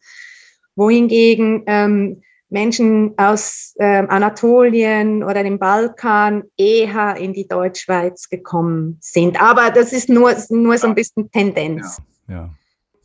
wohingegen 0.75 1.63
ähm, 1.67 2.21
Menschen 2.51 3.13
aus 3.17 3.73
äh, 3.77 4.05
Anatolien 4.07 5.23
oder 5.23 5.43
dem 5.43 5.57
Balkan 5.57 6.43
eher 6.57 7.15
in 7.15 7.33
die 7.33 7.47
Deutschschweiz 7.47 8.29
gekommen 8.29 8.97
sind. 8.99 9.41
Aber 9.41 9.71
das 9.71 9.93
ist 9.93 10.09
nur, 10.09 10.33
nur 10.49 10.77
so 10.77 10.87
ein 10.87 10.95
bisschen 10.95 11.31
Tendenz. 11.31 12.01
Ja, 12.27 12.35
ja. 12.35 12.49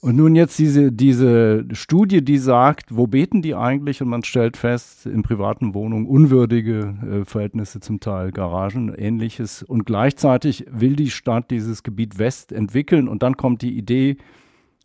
Und 0.01 0.17
nun 0.17 0.37
jetzt 0.37 0.59
diese, 0.59 0.93
diese 0.93 1.65
Studie, 1.73 2.23
die 2.23 2.39
sagt, 2.39 2.95
wo 2.95 3.07
beten 3.07 3.43
die 3.43 3.55
eigentlich? 3.55 4.03
Und 4.03 4.09
man 4.09 4.23
stellt 4.23 4.57
fest, 4.57 5.07
in 5.07 5.23
privaten 5.23 5.75
Wohnungen 5.75 6.07
unwürdige 6.07 6.95
äh, 7.03 7.25
Verhältnisse 7.25 7.81
zum 7.81 7.99
Teil, 7.99 8.31
Garagen, 8.31 8.95
ähnliches. 8.95 9.63
Und 9.63 9.85
gleichzeitig 9.85 10.67
will 10.71 10.95
die 10.97 11.11
Stadt 11.11 11.51
dieses 11.51 11.83
Gebiet 11.83 12.19
West 12.19 12.53
entwickeln. 12.53 13.09
Und 13.09 13.23
dann 13.23 13.37
kommt 13.37 13.63
die 13.63 13.77
Idee, 13.77 14.19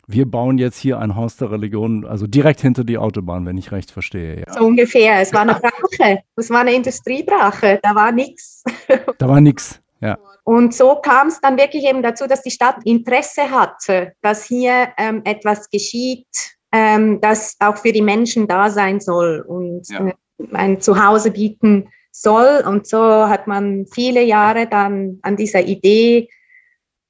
wir 0.08 0.30
bauen 0.30 0.58
jetzt 0.58 0.78
hier 0.78 1.00
ein 1.00 1.16
Haus 1.16 1.38
der 1.38 1.52
Religion, 1.52 2.06
also 2.06 2.28
direkt 2.28 2.62
hinter 2.62 2.84
die 2.84 2.98
Autobahn, 2.98 3.46
wenn 3.46 3.58
ich 3.58 3.72
recht 3.72 3.92
verstehe. 3.92 4.44
Ja. 4.46 4.54
So 4.54 4.66
ungefähr. 4.66 5.22
Es 5.22 5.34
war 5.34 5.42
eine 5.42 5.56
Brache. 5.56 6.20
Es 6.36 6.50
war 6.50 6.62
eine 6.62 6.74
Industriebrache. 6.74 7.80
Da 7.82 7.96
war 7.96 8.12
nichts. 8.12 8.64
Da 9.18 9.28
war 9.28 9.40
nichts. 9.40 9.80
Ja. 10.02 10.18
Und 10.44 10.74
so 10.74 10.96
kam 10.96 11.28
es 11.28 11.40
dann 11.40 11.58
wirklich 11.58 11.86
eben 11.86 12.02
dazu, 12.02 12.28
dass 12.28 12.42
die 12.42 12.52
Stadt 12.52 12.78
Interesse 12.86 13.52
hatte, 13.52 14.14
dass 14.22 14.46
hier 14.46 14.90
ähm, 14.98 15.22
etwas 15.26 15.70
geschieht, 15.70 16.28
ähm, 16.72 17.22
das 17.22 17.56
auch 17.60 17.78
für 17.78 17.92
die 17.92 18.02
Menschen 18.02 18.48
da 18.48 18.70
sein 18.70 19.00
soll 19.00 19.46
und 19.48 19.88
ja. 19.90 20.08
äh, 20.08 20.14
ein 20.54 20.82
Zuhause 20.82 21.32
bieten 21.32 21.90
soll. 22.12 22.64
Und 22.66 22.88
so 22.88 23.00
hat 23.00 23.48
man 23.48 23.86
viele 23.94 24.24
Jahre 24.24 24.68
dann 24.68 25.20
an 25.22 25.36
dieser 25.36 25.62
Idee, 25.62 26.28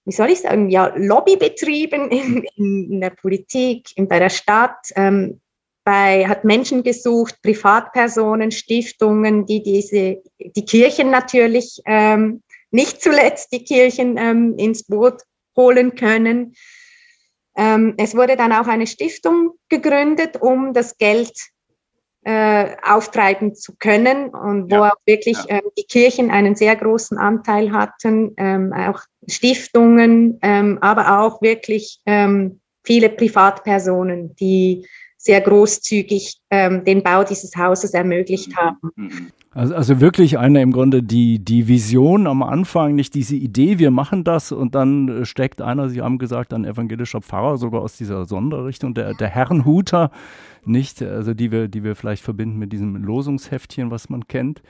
wie 0.06 0.12
soll 0.12 0.30
ich 0.32 0.42
sagen, 0.42 0.70
ja, 0.70 0.94
Lobby 0.96 1.36
betrieben 1.36 2.10
in, 2.10 2.44
in, 2.56 3.02
der 3.02 3.12
Politik, 3.12 3.90
in, 3.96 4.08
bei 4.08 4.20
der 4.20 4.30
Stadt, 4.30 4.88
ähm, 4.96 5.42
bei, 5.84 6.28
hat 6.28 6.44
Menschen 6.44 6.84
gesucht, 6.84 7.42
Privatpersonen, 7.42 8.52
Stiftungen, 8.52 9.46
die 9.46 9.64
diese, 9.64 10.22
die 10.40 10.66
Kirchen 10.66 11.10
natürlich 11.10 11.82
ähm, 11.86 12.42
nicht 12.72 13.02
zuletzt 13.02 13.52
die 13.52 13.64
Kirchen 13.64 14.18
ähm, 14.18 14.56
ins 14.58 14.84
Boot 14.84 15.22
holen 15.56 15.96
können. 15.96 16.56
Ähm, 17.56 17.96
es 17.98 18.16
wurde 18.16 18.38
dann 18.38 18.54
auch 18.54 18.68
eine 18.68 18.88
Stiftung 18.88 19.52
gegründet, 19.70 20.42
um 20.42 20.74
das 20.74 20.98
Geld 20.98 21.34
äh, 22.24 22.76
auftreiben 22.84 23.56
zu 23.56 23.76
können 23.78 24.30
und 24.30 24.72
wo 24.72 24.76
ja, 24.76 24.90
auch 24.90 24.98
wirklich 25.06 25.38
ja. 25.38 25.56
ähm, 25.56 25.62
die 25.78 25.84
Kirchen 25.84 26.30
einen 26.30 26.56
sehr 26.56 26.76
großen 26.76 27.18
Anteil 27.18 27.72
hatten, 27.72 28.34
ähm, 28.38 28.74
auch 28.74 29.02
Stiftungen, 29.28 30.38
ähm, 30.42 30.78
aber 30.82 31.22
auch 31.22 31.42
wirklich 31.42 32.00
ähm, 32.06 32.62
viele 32.84 33.10
Privatpersonen, 33.10 34.36
die 34.36 34.88
sehr 35.18 35.42
großzügig 35.42 36.40
ähm, 36.50 36.84
den 36.84 37.04
Bau 37.04 37.24
dieses 37.24 37.56
Hauses 37.56 37.94
ermöglicht 37.94 38.50
mhm. 38.50 38.56
haben. 38.56 38.92
Mhm. 38.96 39.32
Also, 39.54 39.76
also 39.76 40.00
wirklich 40.00 40.40
eine 40.40 40.62
im 40.62 40.72
Grunde 40.72 41.04
die, 41.04 41.44
die 41.44 41.68
Vision 41.68 42.26
am 42.26 42.42
Anfang, 42.42 42.96
nicht 42.96 43.14
diese 43.16 43.36
Idee, 43.36 43.80
wir 43.80 43.92
machen 43.92 44.24
das 44.24 44.54
und 44.54 44.76
dann 44.76 45.26
steckt 45.26 45.62
einer, 45.62 45.90
Sie 45.90 46.02
haben 46.02 46.20
gesagt, 46.20 46.54
ein 46.54 46.64
evangelischer 46.64 47.22
Pfarrer, 47.22 47.58
sogar 47.58 47.82
aus 47.82 47.98
dieser 47.98 48.24
Sonderrichtung, 48.24 48.94
der, 48.94 49.14
der 49.14 49.28
Herrenhuter, 49.28 50.12
nicht, 50.64 51.02
also 51.02 51.34
die 51.34 51.52
wir, 51.52 51.68
die 51.68 51.84
wir 51.84 51.98
vielleicht 51.98 52.24
verbinden 52.24 52.60
mit 52.60 52.72
diesem 52.72 52.96
Losungsheftchen, 52.96 53.92
was 53.92 54.10
man 54.10 54.26
kennt. 54.28 54.62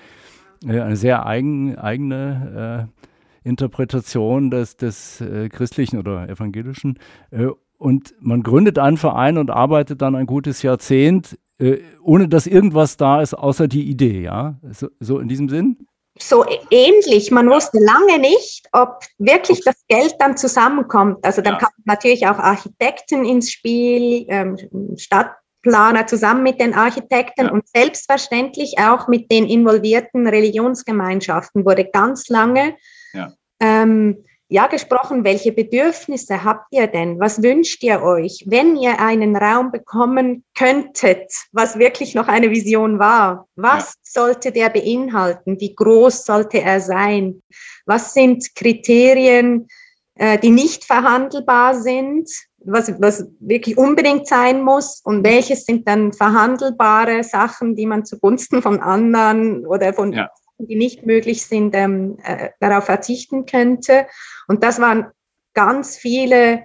Äh, 0.66 0.80
eine 0.80 0.96
sehr 0.96 1.28
eigen, 1.28 1.78
eigene 1.78 2.90
äh, 2.90 3.48
Interpretation 3.48 4.50
des, 4.50 4.78
des 4.78 5.22
äh, 5.22 5.50
christlichen 5.50 6.00
oder 6.00 6.28
evangelischen. 6.28 6.98
Äh, 7.30 7.50
und 7.82 8.14
man 8.20 8.44
gründet 8.44 8.78
einen 8.78 8.98
Verein 8.98 9.40
und 9.40 9.50
arbeitet 9.50 10.04
dann 10.04 10.14
ein 10.14 10.28
gutes 10.28 10.62
Jahrzehnt, 10.62 11.40
äh, 11.58 11.80
ohne 12.04 12.30
dass 12.30 12.46
irgendwas 12.46 12.96
da 12.96 13.22
ist, 13.24 13.34
außer 13.34 13.68
die 13.68 13.90
Idee, 13.90 14.22
ja? 14.22 14.60
So, 14.72 14.90
so 15.00 15.18
in 15.18 15.28
diesem 15.28 15.50
Sinn? 15.50 15.88
so 16.20 16.46
ähnlich. 16.70 17.32
Man 17.32 17.50
wusste 17.50 17.80
lange 17.80 18.20
nicht, 18.20 18.68
ob 18.74 19.00
wirklich 19.18 19.62
das 19.64 19.82
Geld 19.88 20.14
dann 20.20 20.38
zusammenkommt. 20.38 21.26
Also 21.26 21.42
dann 21.42 21.54
ja. 21.54 21.60
kamen 21.60 21.84
natürlich 21.86 22.28
auch 22.28 22.38
Architekten 22.38 23.26
ins 23.26 23.50
Spiel, 23.50 24.26
ähm, 24.28 24.58
Stadtplaner 24.98 26.06
zusammen 26.06 26.44
mit 26.44 26.60
den 26.60 26.76
Architekten 26.76 27.46
ja. 27.46 27.52
und 27.52 27.68
selbstverständlich 27.68 28.78
auch 28.78 29.08
mit 29.08 29.32
den 29.32 29.48
involvierten 29.48 30.28
Religionsgemeinschaften 30.28 31.66
wurde 31.66 31.86
ganz 31.86 32.28
lange 32.28 32.76
ja. 33.14 33.32
ähm, 33.60 34.24
ja 34.52 34.68
gesprochen, 34.68 35.24
welche 35.24 35.54
Bedürfnisse 35.54 36.44
habt 36.44 36.66
ihr 36.72 36.88
denn? 36.88 37.22
Was 37.22 37.42
wünscht 37.42 37.82
ihr 37.84 38.04
euch, 38.04 38.44
wenn 38.46 38.76
ihr 38.76 39.00
einen 39.00 39.38
Raum 39.38 39.72
bekommen 39.72 40.44
könntet, 40.58 41.32
was 41.54 41.80
wirklich 41.80 42.16
noch 42.16 42.28
eine 42.28 42.52
Vision 42.52 43.00
war? 43.00 43.48
Was 43.56 43.94
sollte 44.04 44.52
der 44.52 44.70
beinhalten? 44.70 45.58
Wie 45.62 45.74
groß 45.74 46.26
sollte 46.26 46.62
er 46.62 46.82
sein? 46.82 47.42
Was 47.86 48.14
sind 48.14 48.54
Kriterien, 48.54 49.70
äh, 50.16 50.38
die 50.38 50.52
nicht 50.52 50.84
verhandelbar 50.84 51.76
sind? 51.76 52.30
Was, 52.58 52.94
was 53.02 53.26
wirklich 53.40 53.78
unbedingt 53.78 54.28
sein 54.28 54.64
muss 54.64 55.00
und 55.06 55.24
welches 55.24 55.64
sind 55.64 55.88
dann 55.88 56.12
verhandelbare 56.12 57.24
Sachen, 57.24 57.78
die 57.78 57.86
man 57.86 58.04
zugunsten 58.04 58.62
von 58.62 58.82
anderen 58.82 59.66
oder 59.66 59.94
von 59.94 60.12
ja 60.12 60.30
die 60.68 60.76
nicht 60.76 61.06
möglich 61.06 61.46
sind, 61.46 61.76
ähm, 61.76 62.18
äh, 62.24 62.50
darauf 62.60 62.86
verzichten 62.86 63.46
könnte. 63.46 64.08
Und 64.48 64.64
das 64.64 64.80
waren 64.80 65.08
ganz 65.54 65.98
viele 65.98 66.64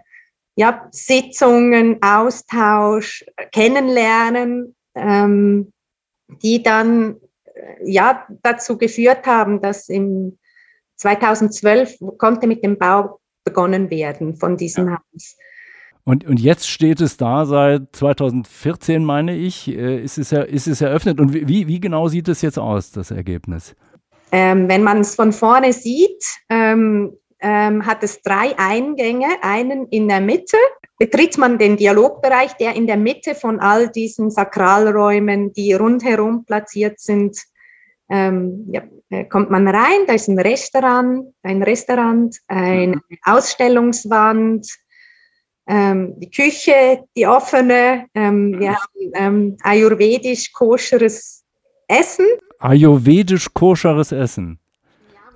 ja, 0.57 0.89
Sitzungen, 0.91 2.03
Austausch, 2.03 3.25
Kennenlernen, 3.53 4.75
ähm, 4.95 5.73
die 6.43 6.63
dann 6.63 7.17
äh, 7.45 7.91
ja, 7.91 8.27
dazu 8.43 8.79
geführt 8.79 9.27
haben, 9.27 9.61
dass 9.61 9.89
im 9.89 10.39
2012 10.97 11.99
konnte 12.19 12.47
mit 12.47 12.65
dem 12.65 12.79
Bau 12.79 13.21
begonnen 13.45 13.91
werden 13.91 14.37
von 14.37 14.57
diesem 14.57 14.89
ja. 14.89 14.99
Haus. 14.99 15.37
Und, 16.05 16.25
und 16.25 16.39
jetzt 16.39 16.69
steht 16.69 17.01
es 17.01 17.17
da 17.17 17.45
seit 17.47 17.95
2014, 17.97 19.05
meine 19.05 19.35
ich, 19.35 19.69
äh, 19.69 20.01
ist, 20.01 20.19
es, 20.19 20.31
ist 20.31 20.69
es 20.69 20.81
eröffnet. 20.81 21.21
Und 21.21 21.35
wie, 21.35 21.67
wie 21.67 21.81
genau 21.81 22.07
sieht 22.07 22.29
es 22.29 22.43
jetzt 22.43 22.59
aus, 22.59 22.93
das 22.93 23.11
Ergebnis? 23.11 23.75
Ähm, 24.33 24.69
wenn 24.69 24.83
man 24.83 25.01
es 25.01 25.15
von 25.15 25.33
vorne 25.33 25.73
sieht, 25.73 26.25
ähm, 26.49 27.17
ähm, 27.41 27.87
hat 27.87 28.03
es 28.03 28.23
drei 28.23 28.59
Eingänge, 28.59 29.29
einen 29.43 29.87
in 29.89 30.09
der 30.09 30.21
Mitte. 30.21 30.57
Betritt 30.99 31.37
man 31.39 31.59
den 31.59 31.77
Dialogbereich, 31.77 32.55
der 32.55 32.75
in 32.75 32.87
der 32.87 32.97
Mitte 32.97 33.35
von 33.35 33.61
all 33.61 33.89
diesen 33.89 34.31
Sakralräumen, 34.31 35.53
die 35.53 35.75
rundherum 35.75 36.45
platziert 36.45 36.99
sind, 36.99 37.39
ähm, 38.09 38.67
ja, 38.71 38.83
äh, 39.11 39.25
kommt 39.25 39.51
man 39.51 39.69
rein. 39.69 40.07
Da 40.07 40.15
ist 40.15 40.29
ein 40.29 40.39
Restaurant, 40.39 41.33
ein 41.43 41.63
Restaurant, 41.63 42.37
eine 42.49 42.97
mhm. 42.97 43.03
Ausstellungswand, 43.25 44.67
ähm, 45.69 46.15
die 46.19 46.31
Küche, 46.31 47.05
die 47.17 47.27
offene, 47.27 48.07
ähm, 48.15 48.59
wir 48.59 48.75
haben 48.75 49.13
ähm, 49.15 49.57
ayurvedisch 49.63 50.53
koscheres 50.53 51.45
Essen. 51.89 52.27
Ayurvedisch 52.59 53.53
koscheres 53.53 54.13
Essen. 54.13 54.59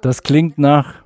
Das 0.02 0.22
klingt 0.22 0.58
nach 0.58 1.02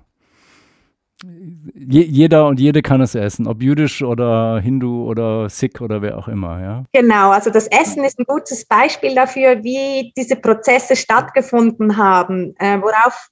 je, 1.75 2.02
jeder 2.02 2.47
und 2.47 2.61
jede 2.61 2.83
kann 2.83 3.00
es 3.00 3.14
essen, 3.14 3.47
ob 3.47 3.62
jüdisch 3.62 4.02
oder 4.02 4.61
Hindu 4.61 5.09
oder 5.09 5.49
Sikh 5.49 5.80
oder 5.80 6.02
wer 6.02 6.18
auch 6.18 6.28
immer, 6.28 6.61
ja. 6.61 6.85
Genau, 6.92 7.30
also 7.30 7.50
das 7.50 7.66
Essen 7.68 8.04
ist 8.04 8.18
ein 8.18 8.25
gutes 8.26 8.66
Beispiel 8.66 9.14
dafür, 9.14 9.62
wie 9.62 10.12
diese 10.16 10.37
Prozesse 10.37 10.97
stattgefunden 10.97 11.97
haben. 11.97 12.54
Äh, 12.59 12.78
worauf, 12.80 13.28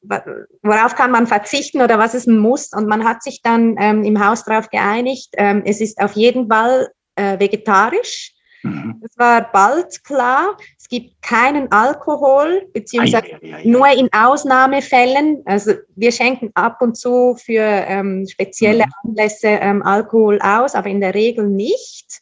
worauf 0.62 0.94
kann 0.94 1.10
man 1.10 1.26
verzichten 1.26 1.80
oder 1.80 1.98
was 1.98 2.14
ist 2.14 2.26
ein 2.26 2.38
Muss? 2.38 2.70
Und 2.72 2.86
man 2.88 3.04
hat 3.04 3.22
sich 3.22 3.42
dann 3.42 3.76
ähm, 3.78 4.04
im 4.04 4.24
Haus 4.24 4.44
darauf 4.44 4.68
geeinigt, 4.70 5.30
ähm, 5.36 5.62
es 5.64 5.80
ist 5.80 6.00
auf 6.00 6.12
jeden 6.12 6.48
Fall 6.48 6.88
äh, 7.16 7.38
vegetarisch. 7.38 8.32
Mhm. 8.62 9.00
Das 9.02 9.18
war 9.18 9.50
bald 9.52 10.04
klar. 10.04 10.56
Es 10.78 10.88
gibt 10.88 11.20
keinen 11.22 11.70
Alkohol, 11.72 12.68
beziehungsweise 12.72 13.24
ei, 13.24 13.38
ei, 13.42 13.54
ei, 13.56 13.64
nur 13.64 13.88
in 13.88 14.08
Ausnahmefällen. 14.12 15.42
Also 15.44 15.72
wir 15.96 16.12
schenken 16.12 16.50
ab 16.54 16.80
und 16.80 16.96
zu 16.96 17.36
für 17.36 17.62
ähm, 17.62 18.26
spezielle 18.28 18.84
mhm. 18.86 19.10
Anlässe 19.10 19.48
ähm, 19.48 19.82
Alkohol 19.82 20.38
aus, 20.40 20.74
aber 20.74 20.88
in 20.88 21.00
der 21.00 21.14
Regel 21.14 21.48
nicht 21.48 22.20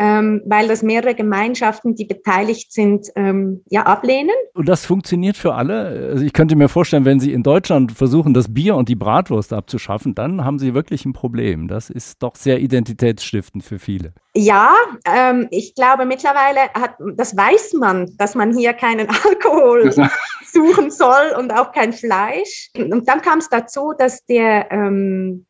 ähm, 0.00 0.40
weil 0.46 0.66
das 0.66 0.82
mehrere 0.82 1.14
Gemeinschaften, 1.14 1.94
die 1.94 2.06
beteiligt 2.06 2.72
sind, 2.72 3.08
ähm, 3.16 3.62
ja 3.68 3.82
ablehnen. 3.82 4.34
Und 4.54 4.66
das 4.66 4.86
funktioniert 4.86 5.36
für 5.36 5.54
alle. 5.54 6.10
Also 6.12 6.24
ich 6.24 6.32
könnte 6.32 6.56
mir 6.56 6.70
vorstellen, 6.70 7.04
wenn 7.04 7.20
Sie 7.20 7.34
in 7.34 7.42
Deutschland 7.42 7.92
versuchen, 7.92 8.32
das 8.32 8.52
Bier 8.52 8.76
und 8.76 8.88
die 8.88 8.94
Bratwurst 8.94 9.52
abzuschaffen, 9.52 10.14
dann 10.14 10.42
haben 10.42 10.58
Sie 10.58 10.72
wirklich 10.72 11.04
ein 11.04 11.12
Problem. 11.12 11.68
Das 11.68 11.90
ist 11.90 12.22
doch 12.22 12.34
sehr 12.34 12.60
identitätsstiftend 12.60 13.62
für 13.62 13.78
viele. 13.78 14.14
Ja, 14.34 14.72
ähm, 15.04 15.48
ich 15.50 15.74
glaube 15.74 16.06
mittlerweile 16.06 16.60
hat, 16.72 16.94
das 17.16 17.36
weiß 17.36 17.74
man, 17.74 18.10
dass 18.16 18.34
man 18.34 18.56
hier 18.56 18.72
keinen 18.72 19.06
Alkohol 19.24 19.92
suchen 20.50 20.90
soll 20.90 21.34
und 21.38 21.52
auch 21.52 21.72
kein 21.72 21.92
Fleisch. 21.92 22.70
Und 22.74 23.06
dann 23.06 23.20
kam 23.20 23.40
es 23.40 23.50
dazu, 23.50 23.92
dass 23.98 24.24
der 24.24 24.72
ähm, 24.72 25.44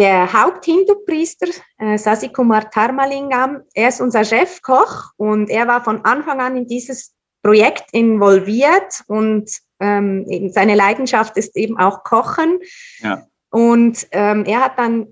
der 0.00 0.32
Haupt-Hindu-Priester, 0.32 1.48
äh, 1.76 1.98
Sasikumar 1.98 2.70
Tharmalingam, 2.70 3.60
er 3.74 3.90
ist 3.90 4.00
unser 4.00 4.24
Chefkoch 4.24 5.10
und 5.18 5.50
er 5.50 5.68
war 5.68 5.84
von 5.84 6.02
Anfang 6.06 6.40
an 6.40 6.56
in 6.56 6.66
dieses 6.66 7.12
Projekt 7.42 7.84
involviert 7.92 9.02
und 9.08 9.50
ähm, 9.78 10.24
seine 10.52 10.74
Leidenschaft 10.74 11.36
ist 11.36 11.54
eben 11.54 11.78
auch 11.78 12.02
Kochen. 12.02 12.60
Ja. 13.00 13.26
Und 13.50 14.06
ähm, 14.12 14.44
er 14.46 14.60
hat 14.60 14.78
dann 14.78 15.08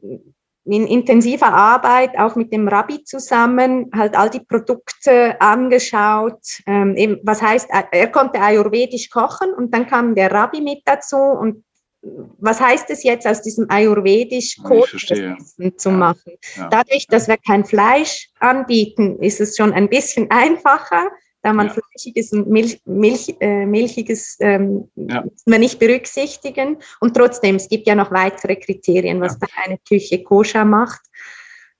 in 0.65 0.87
intensiver 0.87 1.53
Arbeit 1.53 2.19
auch 2.19 2.35
mit 2.35 2.51
dem 2.51 2.67
Rabbi 2.67 3.05
zusammen 3.05 3.91
halt 3.95 4.17
all 4.17 4.31
die 4.31 4.41
Produkte 4.41 5.39
angeschaut. 5.39 6.41
Ähm, 6.67 6.97
eben, 6.97 7.19
was 7.25 7.43
heißt, 7.43 7.69
er 7.91 8.09
konnte 8.09 8.41
ayurvedisch 8.41 9.11
kochen 9.11 9.53
und 9.53 9.75
dann 9.75 9.87
kam 9.87 10.15
der 10.15 10.33
Rabbi 10.33 10.63
mit 10.63 10.81
dazu 10.87 11.17
und 11.17 11.65
was 12.03 12.61
heißt 12.61 12.91
es 12.91 13.03
jetzt 13.03 13.27
aus 13.27 13.43
diesem 13.43 13.69
ayurvedisch 13.71 14.57
Kotessen 14.63 15.77
zu 15.77 15.91
machen? 15.91 16.33
Ja. 16.57 16.69
Dadurch, 16.69 17.07
dass 17.09 17.29
wir 17.29 17.37
kein 17.37 17.65
Fleisch 17.65 18.31
anbieten, 18.39 19.21
ist 19.21 19.41
es 19.41 19.57
schon 19.57 19.73
ein 19.73 19.89
bisschen 19.89 20.31
einfacher, 20.31 21.09
da 21.43 21.53
man 21.53 21.69
ja. 21.69 21.75
fleischiges 21.75 22.33
und 22.33 22.49
Milch, 22.49 22.81
Milch, 22.85 23.35
äh, 23.41 23.65
milchiges 23.65 24.37
ähm, 24.41 24.89
ja. 24.97 25.25
nicht 25.47 25.79
berücksichtigen. 25.79 26.79
Und 27.01 27.15
trotzdem, 27.17 27.57
es 27.57 27.69
gibt 27.69 27.87
ja 27.87 27.95
noch 27.95 28.11
weitere 28.11 28.57
Kriterien, 28.57 29.21
was 29.21 29.35
ja. 29.41 29.47
da 29.47 29.63
eine 29.65 29.79
Küche 29.79 30.23
koscher 30.23 30.65
macht. 30.65 31.01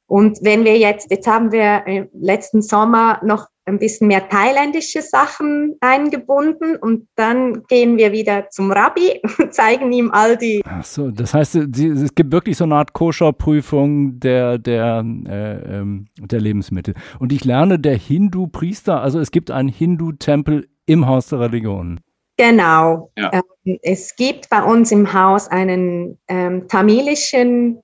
Und 0.09 0.39
wenn 0.41 0.65
wir 0.65 0.79
jetzt, 0.79 1.11
jetzt 1.11 1.27
haben 1.27 1.53
wir 1.53 1.87
im 1.87 2.09
letzten 2.15 2.63
Sommer 2.63 3.21
noch 3.23 3.47
ein 3.67 3.79
bisschen 3.79 4.09
mehr 4.09 4.27
thailändische 4.27 5.03
Sachen 5.03 5.77
eingebunden 5.81 6.77
und 6.77 7.07
dann 7.15 7.65
gehen 7.69 7.99
wir 7.99 8.11
wieder 8.13 8.49
zum 8.49 8.73
Rabbi 8.73 9.21
und 9.39 9.53
zeigen 9.55 9.93
ihm 9.93 10.11
all 10.11 10.39
die. 10.39 10.63
Ach 10.65 10.85
so, 10.85 11.11
das 11.11 11.35
heißt, 11.35 11.57
es 11.57 12.15
gibt 12.15 12.33
wirklich 12.33 12.57
so 12.57 12.65
eine 12.65 12.77
Art 12.77 12.95
Koscher-Prüfung 12.95 14.19
der, 14.19 14.57
der, 14.57 15.05
äh, 15.27 15.79
ähm, 15.79 16.07
der 16.19 16.41
Lebensmittel. 16.41 16.95
Und 17.19 17.31
ich 17.31 17.45
lerne 17.45 17.79
der 17.79 17.97
Hindu-Priester, 17.97 19.03
also 19.03 19.21
es 19.21 19.31
gibt 19.31 19.51
einen 19.51 19.69
Hindu-Tempel 19.69 20.69
im 20.87 21.07
Haus 21.07 21.29
der 21.29 21.41
Religion. 21.41 22.01
Genau. 22.39 23.11
Ja. 23.19 23.31
Ähm, 23.35 23.79
es 23.83 24.17
gibt 24.17 24.49
bei 24.49 24.63
uns 24.63 24.91
im 24.91 25.13
Haus 25.13 25.49
einen 25.49 26.19
ähm, 26.29 26.67
tamilischen 26.69 27.83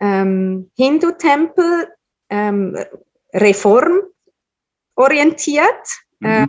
ähm, 0.00 0.70
Hindu-Tempel, 0.76 1.88
ähm, 2.30 2.76
reformorientiert. 3.32 4.08
Mhm. 6.20 6.28
Ähm, 6.28 6.48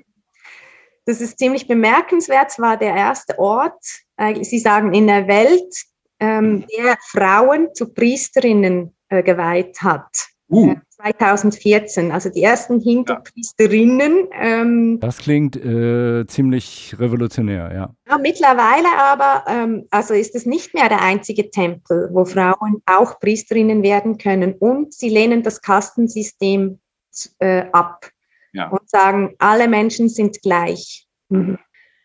das 1.05 1.21
ist 1.21 1.39
ziemlich 1.39 1.67
bemerkenswert. 1.67 2.51
Es 2.51 2.59
war 2.59 2.77
der 2.77 2.93
erste 2.95 3.39
Ort, 3.39 3.83
äh, 4.17 4.43
Sie 4.43 4.59
sagen, 4.59 4.93
in 4.93 5.07
der 5.07 5.27
Welt, 5.27 5.73
ähm, 6.19 6.49
mhm. 6.51 6.65
der 6.77 6.97
Frauen 7.01 7.73
zu 7.73 7.93
Priesterinnen 7.93 8.95
äh, 9.09 9.23
geweiht 9.23 9.81
hat. 9.81 10.27
Uh. 10.49 10.75
2014, 10.97 12.11
also 12.11 12.29
die 12.29 12.41
ersten 12.41 12.79
Hindu-Priesterinnen. 12.79 14.27
Ähm, 14.31 14.99
das 14.99 15.19
klingt 15.19 15.55
äh, 15.55 16.25
ziemlich 16.25 16.95
revolutionär, 16.97 17.71
ja. 17.73 17.95
ja 18.09 18.17
mittlerweile 18.17 18.87
aber, 18.97 19.43
ähm, 19.47 19.85
also 19.91 20.13
ist 20.13 20.35
es 20.35 20.45
nicht 20.45 20.73
mehr 20.73 20.89
der 20.89 21.01
einzige 21.01 21.49
Tempel, 21.51 22.09
wo 22.11 22.25
Frauen 22.25 22.81
auch 22.85 23.19
Priesterinnen 23.19 23.83
werden 23.83 24.17
können 24.17 24.53
und 24.53 24.93
sie 24.93 25.09
lehnen 25.09 25.43
das 25.43 25.61
Kastensystem 25.61 26.79
äh, 27.39 27.65
ab 27.71 28.09
ja. 28.53 28.69
und 28.69 28.89
sagen, 28.89 29.35
alle 29.37 29.67
Menschen 29.67 30.09
sind 30.09 30.41
gleich. 30.41 31.07
Mhm. 31.29 31.59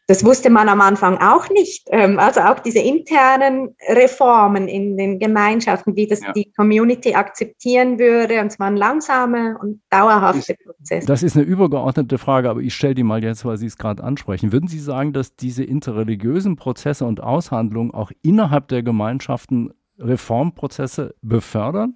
Das 0.08 0.24
wusste 0.24 0.50
man 0.50 0.68
am 0.68 0.80
Anfang 0.80 1.18
auch 1.18 1.48
nicht. 1.48 1.86
Ähm, 1.90 2.18
also 2.18 2.40
auch 2.40 2.58
diese 2.58 2.80
internen 2.80 3.76
Reformen 3.88 4.66
in 4.66 4.96
den 4.96 5.18
Gemeinschaften, 5.20 5.94
wie 5.94 6.08
das 6.08 6.20
ja. 6.20 6.32
die 6.32 6.50
Community 6.52 7.14
akzeptieren 7.14 7.98
würde. 7.98 8.40
Und 8.40 8.50
zwar 8.50 8.66
ein 8.66 8.76
langsamer 8.76 9.58
und 9.60 9.80
dauerhafter 9.90 10.54
Prozess. 10.64 11.06
Das 11.06 11.22
ist 11.22 11.36
eine 11.36 11.44
übergeordnete 11.44 12.18
Frage, 12.18 12.50
aber 12.50 12.60
ich 12.60 12.74
stelle 12.74 12.94
die 12.94 13.04
mal 13.04 13.22
jetzt, 13.22 13.44
weil 13.44 13.56
Sie 13.58 13.66
es 13.66 13.78
gerade 13.78 14.02
ansprechen. 14.02 14.50
Würden 14.50 14.68
Sie 14.68 14.80
sagen, 14.80 15.12
dass 15.12 15.36
diese 15.36 15.62
interreligiösen 15.62 16.56
Prozesse 16.56 17.04
und 17.04 17.22
Aushandlungen 17.22 17.92
auch 17.92 18.10
innerhalb 18.22 18.68
der 18.68 18.82
Gemeinschaften 18.82 19.72
Reformprozesse 19.98 21.14
befördern? 21.22 21.94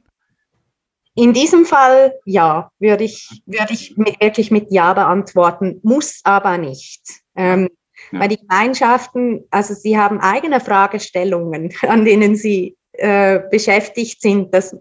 In 1.16 1.32
diesem 1.32 1.64
Fall 1.64 2.12
ja, 2.24 2.70
würde 2.78 3.04
ich, 3.04 3.42
würde 3.46 3.72
ich 3.72 3.96
mit, 3.96 4.20
wirklich 4.20 4.50
mit 4.50 4.70
Ja 4.70 4.92
beantworten, 4.92 5.80
muss 5.82 6.20
aber 6.24 6.58
nicht. 6.58 7.02
Ähm, 7.34 7.68
ja. 8.12 8.20
Weil 8.20 8.28
die 8.28 8.38
Gemeinschaften, 8.38 9.44
also 9.50 9.74
sie 9.74 9.98
haben 9.98 10.20
eigene 10.20 10.60
Fragestellungen, 10.60 11.72
an 11.82 12.04
denen 12.04 12.36
sie 12.36 12.76
äh, 12.92 13.40
beschäftigt 13.50 14.22
sind. 14.22 14.54
Das 14.54 14.76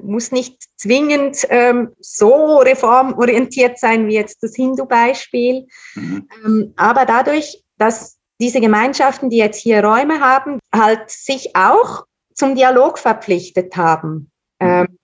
muss 0.00 0.30
nicht 0.30 0.62
zwingend 0.76 1.46
ähm, 1.48 1.92
so 2.00 2.58
reformorientiert 2.58 3.78
sein 3.78 4.06
wie 4.06 4.14
jetzt 4.14 4.42
das 4.42 4.54
Hindu-Beispiel. 4.54 5.66
Mhm. 5.94 6.28
Ähm, 6.44 6.74
aber 6.76 7.06
dadurch, 7.06 7.62
dass 7.78 8.18
diese 8.40 8.60
Gemeinschaften, 8.60 9.30
die 9.30 9.38
jetzt 9.38 9.60
hier 9.60 9.82
Räume 9.82 10.20
haben, 10.20 10.60
halt 10.74 11.10
sich 11.10 11.56
auch 11.56 12.04
zum 12.34 12.54
Dialog 12.54 12.98
verpflichtet 12.98 13.76
haben, 13.76 14.30
mhm. 14.60 14.68
ähm, 14.68 14.98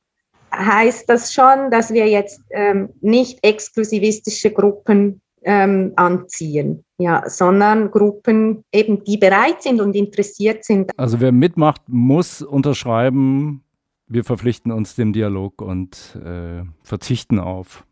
heißt 0.55 1.09
das 1.09 1.33
schon, 1.33 1.71
dass 1.71 1.93
wir 1.95 2.07
jetzt 2.09 2.41
ähm, 2.51 2.91
nicht 3.01 3.39
exklusivistische 3.43 4.51
Gruppen 4.51 5.22
ähm, 5.45 5.93
anziehen, 5.97 6.85
ja, 6.99 7.29
sondern 7.29 7.91
Gruppen 7.91 8.65
eben, 8.73 9.05
die 9.05 9.17
bereit 9.17 9.63
sind 9.63 9.81
und 9.81 9.95
interessiert 9.95 10.65
sind. 10.65 10.91
Also 10.99 11.21
wer 11.21 11.33
mitmacht, 11.33 11.83
muss 11.89 12.43
unterschreiben, 12.43 13.65
wir 14.07 14.25
verpflichten 14.25 14.73
uns 14.73 14.95
dem 14.95 15.13
Dialog 15.13 15.63
und 15.63 16.17
äh, 16.25 16.63
verzichten 16.83 17.39
auf, 17.39 17.85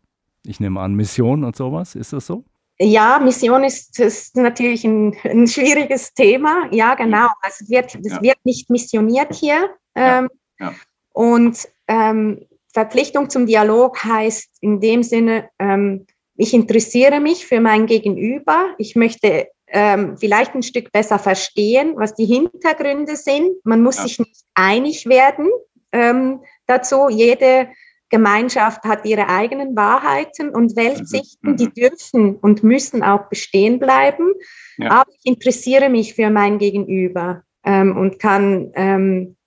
ich 0.45 0.59
nehme 0.59 0.79
an, 0.79 0.95
Mission 0.95 1.43
und 1.43 1.55
sowas. 1.55 1.95
Ist 1.95 2.13
das 2.13 2.27
so? 2.27 2.45
Ja, 2.79 3.19
Mission 3.19 3.63
ist, 3.63 3.99
ist 3.99 4.35
natürlich 4.35 4.83
ein, 4.83 5.15
ein, 5.23 5.47
schwieriges 5.47 6.13
Thema. 6.13 6.67
Ja, 6.71 6.95
genau. 6.95 7.27
Also 7.41 7.63
es 7.63 7.69
wird, 7.69 7.95
es 7.95 8.13
ja. 8.13 8.21
wird 8.21 8.37
nicht 8.43 8.69
missioniert 8.69 9.33
hier. 9.33 9.69
Ähm, 9.93 10.29
ja. 10.59 10.67
Ja. 10.67 10.73
Und 11.13 11.67
ähm, 11.87 12.45
Verpflichtung 12.73 13.29
zum 13.29 13.45
Dialog 13.45 14.03
heißt 14.03 14.57
in 14.61 14.79
dem 14.79 15.03
Sinne, 15.03 15.49
ähm, 15.59 16.07
ich 16.35 16.53
interessiere 16.53 17.19
mich 17.19 17.45
für 17.45 17.59
mein 17.59 17.85
Gegenüber. 17.85 18.73
Ich 18.77 18.95
möchte 18.95 19.47
ähm, 19.67 20.17
vielleicht 20.17 20.53
ein 20.55 20.63
Stück 20.63 20.91
besser 20.91 21.19
verstehen, 21.19 21.93
was 21.95 22.13
die 22.15 22.25
Hintergründe 22.25 23.15
sind. 23.15 23.51
Man 23.63 23.81
muss 23.81 23.97
ja. 23.97 24.03
sich 24.03 24.19
nicht 24.19 24.43
einig 24.53 25.05
werden 25.07 25.49
ähm, 25.91 26.41
dazu. 26.67 27.09
Jede 27.09 27.69
Gemeinschaft 28.09 28.83
hat 28.83 29.05
ihre 29.05 29.29
eigenen 29.29 29.75
Wahrheiten 29.75 30.49
und 30.49 30.75
Weltsichten, 30.75 31.51
mhm. 31.51 31.57
die 31.57 31.69
dürfen 31.71 32.35
und 32.35 32.61
müssen 32.61 33.03
auch 33.03 33.29
bestehen 33.29 33.79
bleiben. 33.79 34.33
Ja. 34.77 35.01
Aber 35.01 35.11
ich 35.11 35.31
interessiere 35.31 35.89
mich 35.89 36.13
für 36.13 36.29
mein 36.29 36.59
Gegenüber 36.59 37.43
ähm, 37.63 37.95
und 37.95 38.19
kann 38.19 38.71
ähm, 38.75 39.37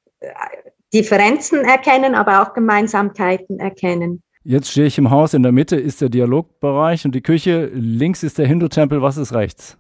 Differenzen 0.94 1.60
erkennen, 1.64 2.14
aber 2.14 2.42
auch 2.42 2.54
Gemeinsamkeiten 2.54 3.58
erkennen. 3.58 4.22
Jetzt 4.46 4.70
stehe 4.70 4.86
ich 4.86 4.98
im 4.98 5.10
Haus, 5.10 5.32
in 5.32 5.42
der 5.42 5.52
Mitte 5.52 5.76
ist 5.76 6.02
der 6.02 6.10
Dialogbereich 6.10 7.06
und 7.06 7.14
die 7.14 7.22
Küche, 7.22 7.70
links 7.72 8.22
ist 8.22 8.36
der 8.36 8.46
Hindu-Tempel, 8.46 9.00
was 9.00 9.16
ist 9.16 9.32
rechts? 9.32 9.78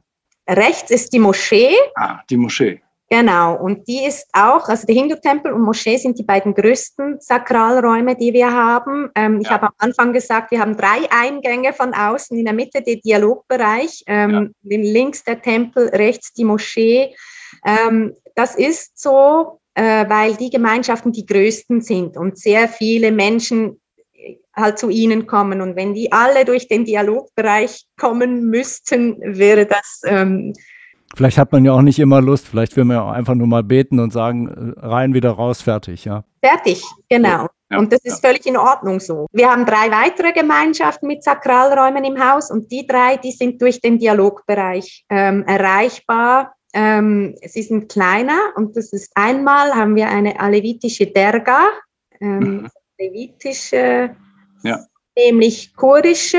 Rechts 0.48 0.90
ist 0.90 1.12
die 1.12 1.18
Moschee. 1.18 1.74
Ah, 1.96 2.20
die 2.30 2.38
Moschee. 2.38 2.80
Genau, 3.10 3.56
und 3.56 3.86
die 3.86 4.06
ist 4.06 4.26
auch, 4.32 4.66
also 4.66 4.86
der 4.86 4.94
Hindu-Tempel 4.94 5.52
und 5.52 5.60
Moschee 5.60 5.98
sind 5.98 6.18
die 6.18 6.22
beiden 6.22 6.54
größten 6.54 7.20
Sakralräume, 7.20 8.16
die 8.16 8.32
wir 8.32 8.50
haben. 8.50 9.10
Ähm, 9.14 9.34
ja. 9.34 9.40
Ich 9.42 9.50
habe 9.50 9.66
am 9.66 9.74
Anfang 9.76 10.14
gesagt, 10.14 10.50
wir 10.50 10.60
haben 10.60 10.78
drei 10.78 11.10
Eingänge 11.10 11.74
von 11.74 11.92
außen, 11.92 12.36
in 12.38 12.46
der 12.46 12.54
Mitte 12.54 12.80
der 12.80 12.96
Dialogbereich, 12.96 14.02
ähm, 14.06 14.54
ja. 14.62 14.78
links 14.78 15.22
der 15.24 15.42
Tempel, 15.42 15.88
rechts 15.88 16.32
die 16.32 16.44
Moschee. 16.44 17.14
Ähm, 17.66 18.14
das 18.34 18.54
ist 18.54 18.98
so, 18.98 19.60
äh, 19.74 20.08
weil 20.08 20.34
die 20.36 20.48
Gemeinschaften 20.48 21.12
die 21.12 21.26
größten 21.26 21.82
sind 21.82 22.16
und 22.16 22.38
sehr 22.38 22.68
viele 22.68 23.12
Menschen 23.12 23.78
halt 24.56 24.78
zu 24.78 24.90
ihnen 24.90 25.26
kommen. 25.26 25.60
Und 25.60 25.76
wenn 25.76 25.94
die 25.94 26.12
alle 26.12 26.44
durch 26.44 26.68
den 26.68 26.84
Dialogbereich 26.84 27.84
kommen 27.98 28.48
müssten, 28.50 29.18
wäre 29.20 29.66
das. 29.66 30.02
Ähm, 30.06 30.54
Vielleicht 31.16 31.38
hat 31.38 31.52
man 31.52 31.64
ja 31.64 31.72
auch 31.72 31.82
nicht 31.82 32.00
immer 32.00 32.20
Lust, 32.20 32.48
vielleicht 32.48 32.76
will 32.76 32.84
man 32.84 32.96
ja 32.96 33.02
auch 33.04 33.12
einfach 33.12 33.36
nur 33.36 33.46
mal 33.46 33.62
beten 33.62 34.00
und 34.00 34.12
sagen, 34.12 34.74
äh, 34.76 34.80
rein, 34.80 35.14
wieder 35.14 35.30
raus, 35.30 35.62
fertig, 35.62 36.04
ja. 36.04 36.24
Fertig, 36.44 36.82
genau. 37.08 37.46
Ja, 37.70 37.78
und 37.78 37.92
das 37.92 38.00
ist 38.02 38.22
ja. 38.22 38.28
völlig 38.28 38.46
in 38.46 38.56
Ordnung 38.56 38.98
so. 38.98 39.26
Wir 39.32 39.50
haben 39.50 39.64
drei 39.64 39.90
weitere 39.90 40.32
Gemeinschaften 40.32 41.06
mit 41.06 41.22
Sakralräumen 41.22 42.04
im 42.04 42.18
Haus 42.18 42.50
und 42.50 42.70
die 42.70 42.86
drei, 42.86 43.16
die 43.16 43.30
sind 43.30 43.62
durch 43.62 43.80
den 43.80 43.98
Dialogbereich 43.98 45.04
ähm, 45.08 45.44
erreichbar. 45.44 46.54
Ähm, 46.72 47.36
sie 47.44 47.62
sind 47.62 47.88
kleiner 47.88 48.52
und 48.56 48.76
das 48.76 48.92
ist 48.92 49.12
einmal 49.14 49.72
haben 49.72 49.94
wir 49.94 50.08
eine 50.08 50.40
alevitische 50.40 51.06
Derga, 51.06 51.68
ähm, 52.20 52.38
mhm. 52.38 52.68
alevitische 52.98 54.16
ja. 54.64 54.84
nämlich 55.16 55.74
kurdische, 55.76 56.38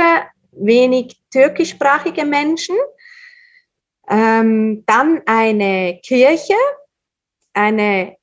wenig 0.52 1.18
türkischsprachige 1.32 2.26
Menschen. 2.26 2.76
Ähm, 4.08 4.84
dann 4.86 5.22
eine 5.26 6.00
Kirche, 6.04 6.54
eine, 7.54 8.16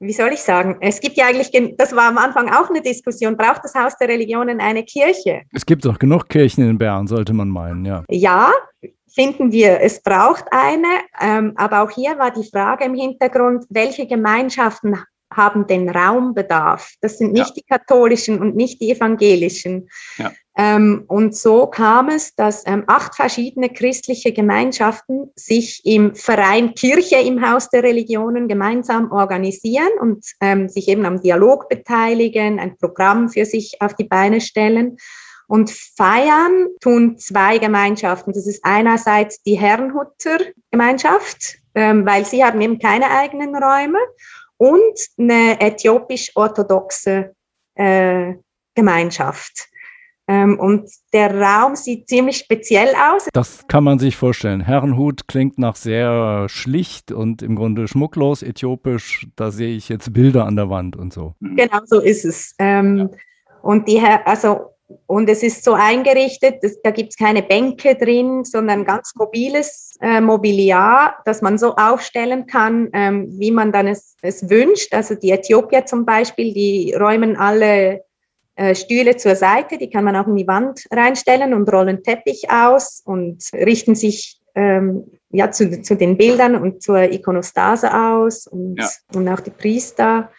wie 0.00 0.12
soll 0.12 0.32
ich 0.32 0.40
sagen, 0.40 0.76
es 0.80 1.00
gibt 1.00 1.16
ja 1.16 1.26
eigentlich, 1.26 1.50
das 1.78 1.94
war 1.96 2.08
am 2.08 2.18
Anfang 2.18 2.52
auch 2.52 2.68
eine 2.68 2.82
Diskussion, 2.82 3.36
braucht 3.36 3.64
das 3.64 3.74
Haus 3.74 3.96
der 3.96 4.08
Religionen 4.08 4.60
eine 4.60 4.84
Kirche? 4.84 5.42
Es 5.52 5.64
gibt 5.64 5.84
doch 5.84 5.98
genug 5.98 6.28
Kirchen 6.28 6.68
in 6.68 6.76
Bern, 6.76 7.06
sollte 7.06 7.32
man 7.32 7.48
meinen, 7.48 7.86
ja. 7.86 8.04
Ja, 8.10 8.52
finden 9.14 9.50
wir, 9.50 9.80
es 9.80 10.02
braucht 10.02 10.44
eine, 10.50 10.88
ähm, 11.20 11.52
aber 11.56 11.82
auch 11.82 11.90
hier 11.90 12.18
war 12.18 12.30
die 12.30 12.48
Frage 12.48 12.84
im 12.84 12.94
Hintergrund, 12.94 13.64
welche 13.70 14.06
Gemeinschaften 14.06 14.98
haben 15.32 15.66
den 15.66 15.88
Raumbedarf. 15.88 16.94
Das 17.00 17.18
sind 17.18 17.32
nicht 17.32 17.48
ja. 17.48 17.54
die 17.56 17.62
katholischen 17.62 18.40
und 18.40 18.56
nicht 18.56 18.80
die 18.80 18.90
evangelischen. 18.90 19.88
Ja. 20.18 20.32
Ähm, 20.56 21.04
und 21.06 21.34
so 21.34 21.66
kam 21.68 22.08
es, 22.08 22.34
dass 22.34 22.66
ähm, 22.66 22.84
acht 22.86 23.14
verschiedene 23.14 23.70
christliche 23.70 24.32
Gemeinschaften 24.32 25.30
sich 25.34 25.80
im 25.84 26.14
Verein 26.14 26.74
Kirche 26.74 27.16
im 27.16 27.48
Haus 27.48 27.70
der 27.70 27.82
Religionen 27.82 28.48
gemeinsam 28.48 29.12
organisieren 29.12 29.88
und 30.00 30.26
ähm, 30.40 30.68
sich 30.68 30.88
eben 30.88 31.06
am 31.06 31.22
Dialog 31.22 31.68
beteiligen, 31.68 32.58
ein 32.58 32.76
Programm 32.76 33.28
für 33.28 33.46
sich 33.46 33.80
auf 33.80 33.94
die 33.94 34.04
Beine 34.04 34.40
stellen. 34.40 34.96
Und 35.46 35.70
feiern 35.70 36.68
tun 36.80 37.18
zwei 37.18 37.58
Gemeinschaften. 37.58 38.32
Das 38.32 38.46
ist 38.46 38.60
einerseits 38.62 39.42
die 39.42 39.58
Herrenhutter 39.58 40.38
Gemeinschaft, 40.70 41.58
ähm, 41.74 42.06
weil 42.06 42.24
sie 42.24 42.44
haben 42.44 42.60
eben 42.60 42.78
keine 42.78 43.10
eigenen 43.10 43.56
Räume 43.56 43.98
und 44.60 45.00
eine 45.16 45.58
äthiopisch-orthodoxe 45.58 47.34
äh, 47.76 48.34
Gemeinschaft. 48.74 49.68
Ähm, 50.28 50.60
und 50.60 50.90
der 51.14 51.34
Raum 51.34 51.76
sieht 51.76 52.08
ziemlich 52.08 52.36
speziell 52.36 52.88
aus. 52.94 53.26
Das 53.32 53.66
kann 53.68 53.84
man 53.84 53.98
sich 53.98 54.16
vorstellen. 54.16 54.60
Herrenhut 54.60 55.26
klingt 55.26 55.58
nach 55.58 55.76
sehr 55.76 56.46
schlicht 56.50 57.10
und 57.10 57.40
im 57.40 57.56
Grunde 57.56 57.88
schmucklos, 57.88 58.42
äthiopisch. 58.42 59.26
Da 59.34 59.50
sehe 59.50 59.74
ich 59.74 59.88
jetzt 59.88 60.12
Bilder 60.12 60.44
an 60.44 60.56
der 60.56 60.68
Wand 60.68 60.94
und 60.94 61.14
so. 61.14 61.34
Genau 61.40 61.80
so 61.86 61.98
ist 61.98 62.26
es. 62.26 62.54
Ähm, 62.58 62.98
ja. 62.98 63.08
Und 63.62 63.88
die, 63.88 63.98
also 63.98 64.74
und 65.06 65.28
es 65.28 65.42
ist 65.42 65.64
so 65.64 65.74
eingerichtet, 65.74 66.62
dass, 66.62 66.80
da 66.82 66.90
gibt 66.90 67.10
es 67.10 67.16
keine 67.16 67.42
Bänke 67.42 67.94
drin, 67.94 68.44
sondern 68.44 68.84
ganz 68.84 69.12
mobiles 69.14 69.96
äh, 70.00 70.20
Mobiliar, 70.20 71.16
das 71.24 71.42
man 71.42 71.58
so 71.58 71.74
aufstellen 71.76 72.46
kann, 72.46 72.88
ähm, 72.92 73.28
wie 73.38 73.50
man 73.50 73.72
dann 73.72 73.86
es, 73.86 74.16
es, 74.22 74.48
wünscht. 74.48 74.94
Also 74.94 75.14
die 75.14 75.30
Äthiopier 75.30 75.86
zum 75.86 76.04
Beispiel, 76.04 76.52
die 76.54 76.94
räumen 76.94 77.36
alle 77.36 78.02
äh, 78.56 78.74
Stühle 78.74 79.16
zur 79.16 79.36
Seite, 79.36 79.78
die 79.78 79.90
kann 79.90 80.04
man 80.04 80.16
auch 80.16 80.26
in 80.26 80.36
die 80.36 80.46
Wand 80.46 80.84
reinstellen 80.90 81.54
und 81.54 81.72
rollen 81.72 82.02
Teppich 82.02 82.50
aus 82.50 83.02
und 83.04 83.42
richten 83.52 83.94
sich 83.94 84.40
ähm, 84.54 85.04
ja, 85.30 85.50
zu, 85.50 85.82
zu 85.82 85.96
den 85.96 86.16
Bildern 86.16 86.56
und 86.56 86.82
zur 86.82 87.02
Ikonostase 87.02 87.92
aus 87.94 88.46
und, 88.46 88.78
ja. 88.78 88.88
und 89.14 89.28
auch 89.28 89.40
die 89.40 89.50
Priester. 89.50 90.30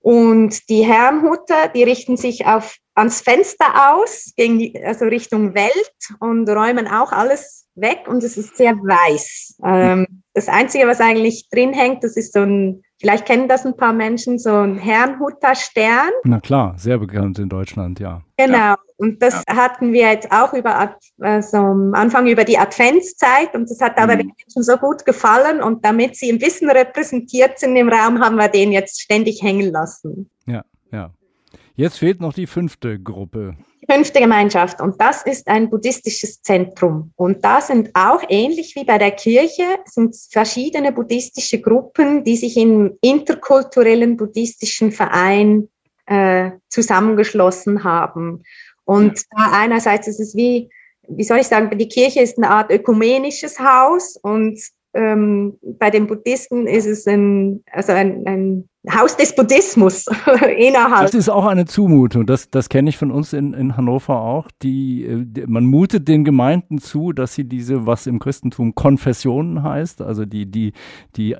Und 0.00 0.68
die 0.68 0.84
Herrnhuter, 0.84 1.68
die 1.74 1.82
richten 1.82 2.18
sich 2.18 2.44
auf 2.44 2.76
ans 2.94 3.20
Fenster 3.20 3.94
aus, 3.94 4.32
gegen 4.36 4.58
die, 4.58 4.82
also 4.84 5.06
Richtung 5.06 5.54
Welt 5.54 5.94
und 6.20 6.48
räumen 6.48 6.86
auch 6.86 7.12
alles 7.12 7.66
weg 7.74 8.04
und 8.06 8.22
es 8.22 8.36
ist 8.36 8.56
sehr 8.56 8.74
weiß. 8.74 9.58
Ähm, 9.64 10.22
das 10.32 10.48
Einzige, 10.48 10.86
was 10.86 11.00
eigentlich 11.00 11.48
drin 11.50 11.72
hängt, 11.72 12.04
das 12.04 12.16
ist 12.16 12.32
so 12.32 12.40
ein, 12.40 12.82
vielleicht 13.00 13.26
kennen 13.26 13.48
das 13.48 13.66
ein 13.66 13.76
paar 13.76 13.92
Menschen, 13.92 14.38
so 14.38 14.54
ein 14.54 14.78
Herrnhuter 14.78 15.54
Stern. 15.54 16.10
Na 16.24 16.40
klar, 16.40 16.74
sehr 16.76 16.98
bekannt 16.98 17.38
in 17.38 17.48
Deutschland, 17.48 17.98
ja. 17.98 18.22
Genau. 18.36 18.56
Ja. 18.56 18.76
Und 18.96 19.22
das 19.22 19.42
ja. 19.48 19.56
hatten 19.56 19.92
wir 19.92 20.12
jetzt 20.12 20.30
auch 20.30 20.52
über, 20.52 20.96
also 21.20 21.56
am 21.56 21.94
Anfang 21.94 22.28
über 22.28 22.44
die 22.44 22.58
Adventszeit 22.58 23.54
und 23.54 23.68
das 23.68 23.80
hat 23.80 23.98
aber 23.98 24.14
mhm. 24.14 24.18
den 24.18 24.32
Menschen 24.38 24.62
so 24.62 24.76
gut 24.76 25.04
gefallen 25.04 25.62
und 25.62 25.84
damit 25.84 26.16
sie 26.16 26.30
ein 26.30 26.38
bisschen 26.38 26.70
repräsentiert 26.70 27.58
sind 27.58 27.74
im 27.74 27.88
Raum, 27.88 28.20
haben 28.20 28.36
wir 28.36 28.48
den 28.48 28.70
jetzt 28.70 29.02
ständig 29.02 29.42
hängen 29.42 29.72
lassen. 29.72 30.30
Jetzt 31.76 31.98
fehlt 31.98 32.20
noch 32.20 32.32
die 32.32 32.46
fünfte 32.46 33.00
Gruppe. 33.00 33.56
Die 33.82 33.92
fünfte 33.92 34.20
Gemeinschaft. 34.20 34.80
Und 34.80 35.00
das 35.00 35.22
ist 35.24 35.48
ein 35.48 35.70
buddhistisches 35.70 36.40
Zentrum. 36.40 37.12
Und 37.16 37.44
da 37.44 37.60
sind 37.60 37.90
auch 37.94 38.22
ähnlich 38.28 38.76
wie 38.76 38.84
bei 38.84 38.96
der 38.96 39.10
Kirche, 39.10 39.64
sind 39.86 40.16
verschiedene 40.30 40.92
buddhistische 40.92 41.60
Gruppen, 41.60 42.22
die 42.22 42.36
sich 42.36 42.56
im 42.56 42.96
interkulturellen 43.00 44.16
buddhistischen 44.16 44.92
Verein 44.92 45.68
äh, 46.06 46.52
zusammengeschlossen 46.68 47.82
haben. 47.82 48.44
Und 48.84 49.22
da 49.30 49.50
einerseits 49.52 50.06
ist 50.06 50.20
es 50.20 50.36
wie, 50.36 50.70
wie 51.08 51.24
soll 51.24 51.38
ich 51.38 51.48
sagen, 51.48 51.76
die 51.76 51.88
Kirche 51.88 52.20
ist 52.20 52.38
eine 52.38 52.50
Art 52.50 52.70
ökumenisches 52.70 53.58
Haus 53.58 54.16
und 54.22 54.60
ähm, 54.94 55.58
bei 55.78 55.90
den 55.90 56.06
Buddhisten 56.06 56.66
ist 56.66 56.86
es 56.86 57.06
ein, 57.06 57.64
also 57.72 57.92
ein, 57.92 58.24
ein 58.26 58.68
Haus 58.90 59.16
des 59.16 59.34
Buddhismus 59.34 60.06
innerhalb. 60.56 61.06
Das 61.06 61.14
ist 61.14 61.28
auch 61.28 61.46
eine 61.46 61.64
Zumutung. 61.64 62.26
Das, 62.26 62.50
das 62.50 62.68
kenne 62.68 62.90
ich 62.90 62.96
von 62.96 63.10
uns 63.10 63.32
in, 63.32 63.54
in 63.54 63.76
Hannover 63.76 64.20
auch. 64.20 64.48
Die, 64.62 65.24
die, 65.24 65.46
man 65.46 65.64
mutet 65.64 66.06
den 66.06 66.24
Gemeinden 66.24 66.78
zu, 66.78 67.12
dass 67.12 67.34
sie 67.34 67.44
diese, 67.44 67.86
was 67.86 68.06
im 68.06 68.18
Christentum 68.18 68.74
Konfessionen 68.74 69.62
heißt, 69.62 70.00
also 70.00 70.26
die, 70.26 70.50
die, 70.50 70.72
die 71.16 71.34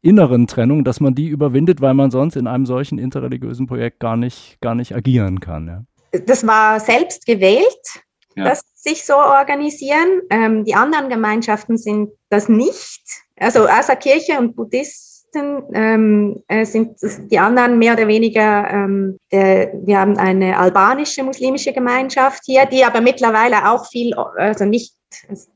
inneren 0.00 0.46
Trennungen, 0.46 0.84
dass 0.84 1.00
man 1.00 1.14
die 1.14 1.28
überwindet, 1.28 1.80
weil 1.80 1.94
man 1.94 2.10
sonst 2.10 2.36
in 2.36 2.46
einem 2.46 2.64
solchen 2.64 2.98
interreligiösen 2.98 3.66
Projekt 3.66 4.00
gar 4.00 4.16
nicht, 4.16 4.58
gar 4.60 4.74
nicht 4.74 4.94
agieren 4.94 5.40
kann. 5.40 5.66
Ja. 5.66 6.20
Das 6.26 6.46
war 6.46 6.80
selbst 6.80 7.26
gewählt, 7.26 8.04
ja. 8.36 8.44
dass 8.44 8.62
sich 8.74 9.04
so 9.04 9.14
organisieren. 9.14 10.22
Ähm, 10.30 10.64
die 10.64 10.74
anderen 10.74 11.08
Gemeinschaften 11.08 11.78
sind 11.78 12.10
das 12.28 12.48
nicht. 12.48 13.02
Also 13.38 13.66
außer 13.66 13.96
Kirche 13.96 14.38
und 14.38 14.54
Buddhisten 14.54 15.62
ähm, 15.72 16.42
äh, 16.48 16.64
sind 16.64 16.96
die 17.30 17.38
anderen 17.38 17.78
mehr 17.78 17.94
oder 17.94 18.06
weniger, 18.06 18.70
ähm, 18.70 19.18
der, 19.32 19.72
wir 19.84 19.98
haben 19.98 20.16
eine 20.16 20.58
albanische 20.58 21.22
muslimische 21.24 21.72
Gemeinschaft 21.72 22.42
hier, 22.44 22.66
die 22.66 22.84
aber 22.84 23.00
mittlerweile 23.00 23.70
auch 23.70 23.88
viel, 23.88 24.14
also 24.14 24.64
nicht 24.64 24.94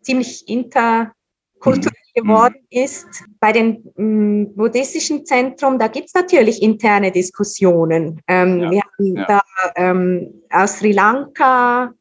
ziemlich 0.03 0.49
interkulturell 0.49 1.13
mhm. 2.17 2.21
geworden 2.21 2.67
ist. 2.71 3.07
Bei 3.41 3.53
den 3.53 3.93
ähm, 3.97 4.55
buddhistischen 4.57 5.25
Zentren, 5.27 5.79
da 5.79 5.89
gibt 5.89 6.07
es 6.07 6.15
natürlich 6.15 6.63
interne 6.63 7.13
Diskussionen. 7.13 8.21
Ähm, 8.27 8.61
ja, 8.61 8.71
wir 8.71 8.83
haben 8.83 9.17
ja. 9.17 9.27
da 9.27 9.43
ähm, 9.77 10.43
aus 10.51 10.79
Sri 10.79 10.93
Lanka, 10.93 11.93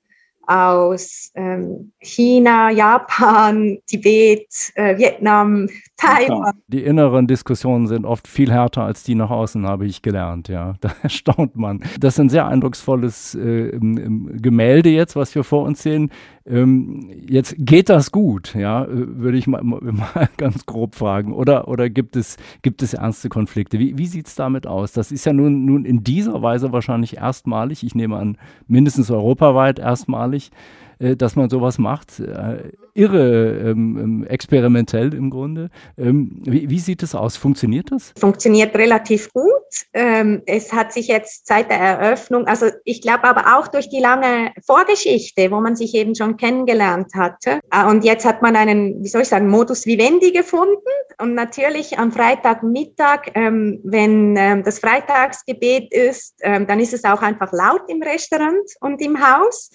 aus 0.47 1.31
ähm, 1.35 1.91
China, 1.99 2.71
Japan, 2.71 3.77
Tibet, 3.85 4.47
äh, 4.75 4.97
Vietnam, 4.97 5.67
Taiwan. 5.97 6.53
Die 6.67 6.83
inneren 6.83 7.27
Diskussionen 7.27 7.87
sind 7.87 8.05
oft 8.05 8.27
viel 8.27 8.51
härter 8.51 8.83
als 8.83 9.03
die 9.03 9.15
nach 9.15 9.29
außen, 9.29 9.67
habe 9.67 9.85
ich 9.85 10.01
gelernt, 10.01 10.47
ja. 10.47 10.75
Da 10.81 10.91
erstaunt 11.03 11.57
man. 11.57 11.83
Das 11.99 12.13
ist 12.13 12.19
ein 12.19 12.29
sehr 12.29 12.47
eindrucksvolles 12.47 13.35
äh, 13.35 13.77
Gemälde 13.77 14.89
jetzt, 14.89 15.15
was 15.15 15.35
wir 15.35 15.43
vor 15.43 15.63
uns 15.63 15.83
sehen. 15.83 16.11
Ähm, 16.49 17.09
jetzt 17.27 17.55
geht 17.57 17.89
das 17.89 18.11
gut, 18.11 18.55
ja, 18.55 18.87
würde 18.89 19.37
ich 19.37 19.47
mal, 19.47 19.61
mal, 19.63 20.29
ganz 20.37 20.65
grob 20.65 20.95
fragen. 20.95 21.33
Oder, 21.33 21.67
oder 21.67 21.89
gibt, 21.89 22.15
es, 22.15 22.37
gibt 22.61 22.81
es 22.81 22.93
ernste 22.93 23.29
Konflikte? 23.29 23.79
Wie, 23.79 23.97
wie 23.97 24.07
sieht 24.07 24.27
es 24.27 24.35
damit 24.35 24.65
aus? 24.65 24.93
Das 24.93 25.11
ist 25.11 25.25
ja 25.25 25.33
nun, 25.33 25.65
nun 25.65 25.83
in 25.83 26.03
dieser 26.03 26.41
Weise 26.41 26.71
wahrscheinlich 26.71 27.17
erstmalig, 27.17 27.83
ich 27.83 27.95
nehme 27.95 28.17
an, 28.17 28.37
mindestens 28.67 29.11
europaweit 29.11 29.79
erstmalig. 29.79 30.51
Äh, 30.99 31.15
dass 31.15 31.35
man 31.35 31.49
sowas 31.49 31.77
macht. 31.77 32.19
Äh, 32.19 32.71
irre 32.93 33.69
ähm, 33.69 33.97
ähm, 33.99 34.27
experimentell 34.27 35.13
im 35.13 35.29
Grunde. 35.29 35.69
Ähm, 35.97 36.41
wie, 36.43 36.69
wie, 36.69 36.79
sieht 36.79 37.03
es 37.03 37.13
aus? 37.13 37.37
Funktioniert 37.37 37.91
das? 37.91 38.13
Funktioniert 38.19 38.75
relativ 38.75 39.31
gut. 39.31 39.51
Ähm, 39.93 40.41
es 40.47 40.73
hat 40.73 40.93
sich 40.93 41.07
jetzt 41.07 41.45
seit 41.45 41.69
der 41.69 41.77
Eröffnung, 41.77 42.47
also 42.47 42.67
ich 42.85 43.01
glaube 43.01 43.25
aber 43.25 43.57
auch 43.57 43.67
durch 43.67 43.89
die 43.89 43.99
lange 43.99 44.51
Vorgeschichte, 44.65 45.51
wo 45.51 45.59
man 45.59 45.75
sich 45.75 45.93
eben 45.93 46.15
schon 46.15 46.37
kennengelernt 46.37 47.13
hatte. 47.13 47.59
Äh, 47.71 47.85
und 47.85 48.03
jetzt 48.03 48.25
hat 48.25 48.41
man 48.41 48.55
einen, 48.55 49.03
wie 49.03 49.07
soll 49.07 49.21
ich 49.21 49.27
sagen, 49.27 49.49
Modus 49.49 49.85
vivendi 49.85 50.31
gefunden. 50.31 50.73
Und 51.19 51.35
natürlich 51.35 51.99
am 51.99 52.11
Freitagmittag, 52.11 53.31
ähm, 53.35 53.79
wenn 53.83 54.35
ähm, 54.37 54.63
das 54.63 54.79
Freitagsgebet 54.79 55.91
ist, 55.91 56.35
dann 56.41 56.79
ist 56.79 56.93
es 56.93 57.03
auch 57.03 57.21
einfach 57.21 57.51
laut 57.51 57.81
im 57.87 58.01
Restaurant 58.01 58.69
und 58.79 59.01
im 59.01 59.19
Haus 59.19 59.71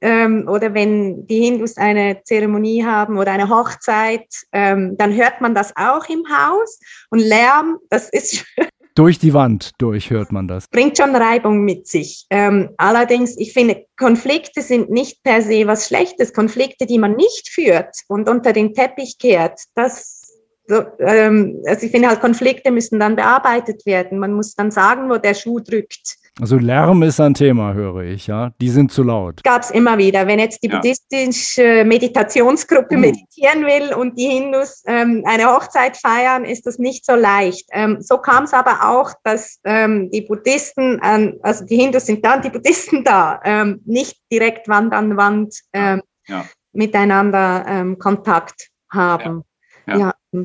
ähm, 0.00 0.48
oder 0.48 0.74
wenn 0.74 1.26
die 1.26 1.44
Hindus 1.44 1.76
eine 1.76 2.22
Zeremonie 2.24 2.84
haben 2.84 3.18
oder 3.18 3.32
eine 3.32 3.48
Hochzeit, 3.48 4.26
ähm, 4.52 4.96
dann 4.96 5.14
hört 5.14 5.40
man 5.40 5.54
das 5.54 5.72
auch 5.76 6.08
im 6.08 6.24
Haus. 6.28 6.78
Und 7.10 7.20
Lärm, 7.20 7.78
das 7.90 8.08
ist 8.10 8.44
durch 8.94 9.18
die 9.18 9.34
Wand 9.34 9.72
durch 9.78 10.10
hört 10.10 10.32
man 10.32 10.48
das. 10.48 10.68
Bringt 10.68 10.98
schon 10.98 11.16
Reibung 11.16 11.64
mit 11.64 11.86
sich. 11.86 12.26
Ähm, 12.30 12.70
allerdings, 12.76 13.36
ich 13.38 13.52
finde, 13.52 13.86
Konflikte 13.98 14.62
sind 14.62 14.90
nicht 14.90 15.22
per 15.22 15.42
se 15.42 15.66
was 15.66 15.88
Schlechtes. 15.88 16.32
Konflikte, 16.32 16.86
die 16.86 16.98
man 16.98 17.16
nicht 17.16 17.48
führt 17.48 17.94
und 18.08 18.28
unter 18.28 18.52
den 18.52 18.74
Teppich 18.74 19.18
kehrt, 19.18 19.58
das 19.74 20.22
so, 20.68 20.84
ähm, 21.00 21.60
also 21.66 21.86
ich 21.86 21.92
finde 21.92 22.08
halt, 22.08 22.20
Konflikte 22.20 22.70
müssen 22.70 23.00
dann 23.00 23.16
bearbeitet 23.16 23.84
werden. 23.84 24.18
Man 24.18 24.32
muss 24.32 24.54
dann 24.54 24.70
sagen, 24.70 25.10
wo 25.10 25.18
der 25.18 25.34
Schuh 25.34 25.58
drückt. 25.58 26.16
Also 26.40 26.56
Lärm 26.56 27.02
ist 27.02 27.20
ein 27.20 27.34
Thema, 27.34 27.74
höre 27.74 28.04
ich, 28.04 28.26
ja. 28.26 28.52
Die 28.60 28.70
sind 28.70 28.90
zu 28.90 29.02
laut. 29.02 29.44
Gab 29.44 29.62
es 29.62 29.70
immer 29.70 29.98
wieder. 29.98 30.26
Wenn 30.26 30.38
jetzt 30.38 30.62
die 30.62 30.68
ja. 30.68 30.76
buddhistische 30.76 31.84
Meditationsgruppe 31.84 32.96
uh. 32.96 32.98
meditieren 32.98 33.66
will 33.66 33.94
und 33.94 34.18
die 34.18 34.28
Hindus 34.28 34.82
ähm, 34.86 35.22
eine 35.26 35.44
Hochzeit 35.46 35.96
feiern, 35.98 36.44
ist 36.44 36.66
das 36.66 36.78
nicht 36.78 37.04
so 37.04 37.14
leicht. 37.14 37.68
Ähm, 37.72 37.98
so 38.00 38.16
kam 38.16 38.44
es 38.44 38.54
aber 38.54 38.88
auch, 38.88 39.12
dass 39.24 39.60
ähm, 39.64 40.10
die 40.10 40.22
Buddhisten, 40.22 41.00
ähm, 41.04 41.38
also 41.42 41.66
die 41.66 41.76
Hindus 41.76 42.06
sind 42.06 42.24
da 42.24 42.36
und 42.36 42.44
die 42.46 42.50
Buddhisten 42.50 43.04
da, 43.04 43.38
ähm, 43.44 43.82
nicht 43.84 44.16
direkt 44.32 44.68
Wand 44.68 44.94
an 44.94 45.18
Wand 45.18 45.54
ähm, 45.74 46.00
ja. 46.26 46.46
miteinander 46.72 47.66
ähm, 47.68 47.98
Kontakt 47.98 48.70
haben. 48.90 49.44
Ja. 49.86 49.98
ja. 50.32 50.42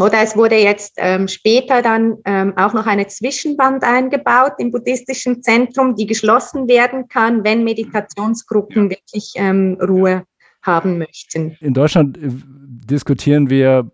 Oder 0.00 0.22
es 0.22 0.36
wurde 0.36 0.56
jetzt 0.56 0.94
ähm, 0.96 1.28
später 1.28 1.82
dann 1.82 2.16
ähm, 2.24 2.56
auch 2.56 2.72
noch 2.72 2.86
eine 2.86 3.06
Zwischenwand 3.06 3.82
eingebaut 3.84 4.52
im 4.58 4.70
buddhistischen 4.70 5.42
Zentrum, 5.42 5.94
die 5.96 6.06
geschlossen 6.06 6.68
werden 6.68 7.08
kann, 7.08 7.44
wenn 7.44 7.64
Meditationsgruppen 7.64 8.90
wirklich 8.90 9.32
ähm, 9.36 9.78
Ruhe 9.80 10.24
haben 10.62 10.98
möchten. 10.98 11.56
In 11.60 11.74
Deutschland 11.74 12.18
äh, 12.18 12.28
diskutieren 12.90 13.48
wir 13.50 13.90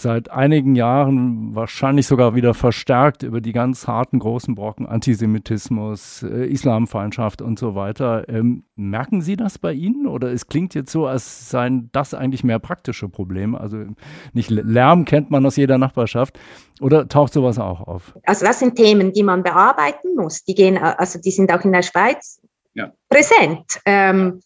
seit 0.00 0.30
einigen 0.30 0.76
Jahren 0.76 1.54
wahrscheinlich 1.54 2.06
sogar 2.06 2.34
wieder 2.34 2.54
verstärkt 2.54 3.22
über 3.24 3.40
die 3.40 3.52
ganz 3.52 3.88
harten 3.88 4.20
großen 4.20 4.54
Brocken 4.54 4.86
Antisemitismus, 4.86 6.22
äh, 6.22 6.46
Islamfeindschaft 6.46 7.42
und 7.42 7.58
so 7.58 7.74
weiter. 7.74 8.28
Ähm, 8.28 8.64
merken 8.76 9.20
Sie 9.20 9.36
das 9.36 9.58
bei 9.58 9.72
Ihnen 9.72 10.06
oder 10.06 10.32
es 10.32 10.46
klingt 10.46 10.74
jetzt 10.74 10.92
so, 10.92 11.06
als 11.06 11.50
seien 11.50 11.90
das 11.92 12.14
eigentlich 12.14 12.44
mehr 12.44 12.60
praktische 12.60 13.08
Probleme? 13.08 13.60
Also 13.60 13.84
nicht 14.32 14.50
Lärm 14.50 15.04
kennt 15.04 15.30
man 15.30 15.44
aus 15.44 15.56
jeder 15.56 15.78
Nachbarschaft 15.78 16.38
oder 16.80 17.08
taucht 17.08 17.32
sowas 17.32 17.58
auch 17.58 17.80
auf? 17.80 18.14
Also 18.24 18.46
das 18.46 18.60
sind 18.60 18.76
Themen, 18.76 19.12
die 19.12 19.24
man 19.24 19.42
bearbeiten 19.42 20.14
muss. 20.16 20.44
Die 20.44 20.54
gehen, 20.54 20.78
also 20.78 21.18
die 21.20 21.32
sind 21.32 21.52
auch 21.52 21.64
in 21.64 21.72
der 21.72 21.82
Schweiz 21.82 22.40
ja. 22.74 22.92
präsent. 23.08 23.80
Ähm, 23.84 24.40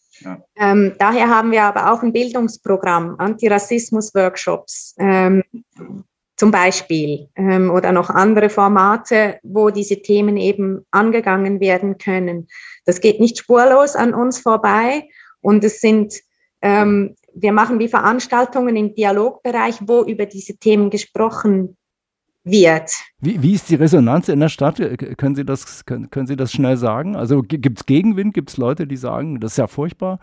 Ähm, 0.55 0.93
daher 0.99 1.29
haben 1.29 1.51
wir 1.51 1.63
aber 1.63 1.91
auch 1.91 2.03
ein 2.03 2.13
Bildungsprogramm, 2.13 3.15
Antirassismus-Workshops 3.17 4.95
ähm, 4.97 5.43
zum 6.35 6.51
Beispiel 6.51 7.29
ähm, 7.35 7.69
oder 7.71 7.91
noch 7.91 8.09
andere 8.09 8.49
Formate, 8.49 9.39
wo 9.43 9.69
diese 9.69 10.01
Themen 10.01 10.37
eben 10.37 10.85
angegangen 10.91 11.59
werden 11.59 11.97
können. 11.97 12.47
Das 12.85 13.01
geht 13.01 13.19
nicht 13.19 13.37
spurlos 13.37 13.95
an 13.95 14.13
uns 14.13 14.39
vorbei 14.39 15.07
und 15.41 15.63
es 15.63 15.79
sind, 15.79 16.15
ähm, 16.61 17.15
wir 17.33 17.51
machen 17.51 17.79
wie 17.79 17.87
Veranstaltungen 17.87 18.75
im 18.75 18.93
Dialogbereich, 18.95 19.75
wo 19.85 20.03
über 20.03 20.25
diese 20.25 20.57
Themen 20.57 20.89
gesprochen 20.89 21.77
wird. 22.43 22.91
Wie, 23.19 23.41
wie 23.41 23.53
ist 23.53 23.69
die 23.69 23.75
Resonanz 23.75 24.29
in 24.29 24.39
der 24.39 24.49
Stadt? 24.49 24.77
Können 25.17 25.35
Sie 25.35 25.45
das, 25.45 25.85
können, 25.85 26.09
können 26.09 26.27
Sie 26.27 26.35
das 26.35 26.51
schnell 26.51 26.77
sagen? 26.77 27.15
Also 27.15 27.41
gibt 27.41 27.79
es 27.79 27.85
Gegenwind? 27.85 28.33
Gibt 28.33 28.49
es 28.49 28.57
Leute, 28.57 28.87
die 28.87 28.97
sagen, 28.97 29.39
das 29.39 29.53
ist 29.53 29.57
ja 29.57 29.67
furchtbar? 29.67 30.19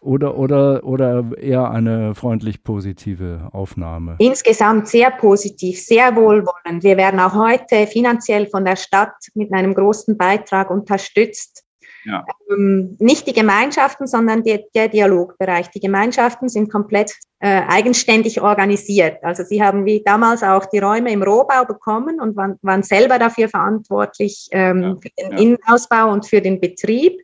Oder, 0.00 0.36
oder, 0.36 0.84
oder 0.84 1.24
eher 1.38 1.70
eine 1.70 2.14
freundlich 2.14 2.62
positive 2.62 3.48
Aufnahme? 3.52 4.16
Insgesamt 4.18 4.86
sehr 4.88 5.10
positiv, 5.10 5.80
sehr 5.80 6.14
wohlwollend. 6.14 6.82
Wir 6.82 6.98
werden 6.98 7.18
auch 7.20 7.34
heute 7.34 7.86
finanziell 7.86 8.46
von 8.46 8.66
der 8.66 8.76
Stadt 8.76 9.14
mit 9.32 9.50
einem 9.54 9.72
großen 9.72 10.18
Beitrag 10.18 10.70
unterstützt 10.70 11.63
ja. 12.04 12.24
Ähm, 12.50 12.96
nicht 13.00 13.26
die 13.26 13.32
Gemeinschaften, 13.32 14.06
sondern 14.06 14.42
die, 14.42 14.64
der 14.74 14.88
Dialogbereich. 14.88 15.70
Die 15.70 15.80
Gemeinschaften 15.80 16.48
sind 16.48 16.70
komplett 16.70 17.14
äh, 17.40 17.62
eigenständig 17.68 18.40
organisiert. 18.40 19.22
Also 19.22 19.44
sie 19.44 19.62
haben 19.62 19.84
wie 19.84 20.02
damals 20.04 20.42
auch 20.42 20.66
die 20.66 20.78
Räume 20.78 21.12
im 21.12 21.22
Rohbau 21.22 21.64
bekommen 21.64 22.20
und 22.20 22.36
waren, 22.36 22.58
waren 22.62 22.82
selber 22.82 23.18
dafür 23.18 23.48
verantwortlich 23.48 24.48
ähm, 24.52 24.82
ja. 24.82 24.96
für 25.00 25.10
den 25.18 25.32
ja. 25.32 25.38
Innenausbau 25.38 26.12
und 26.12 26.26
für 26.26 26.40
den 26.40 26.60
Betrieb. 26.60 27.20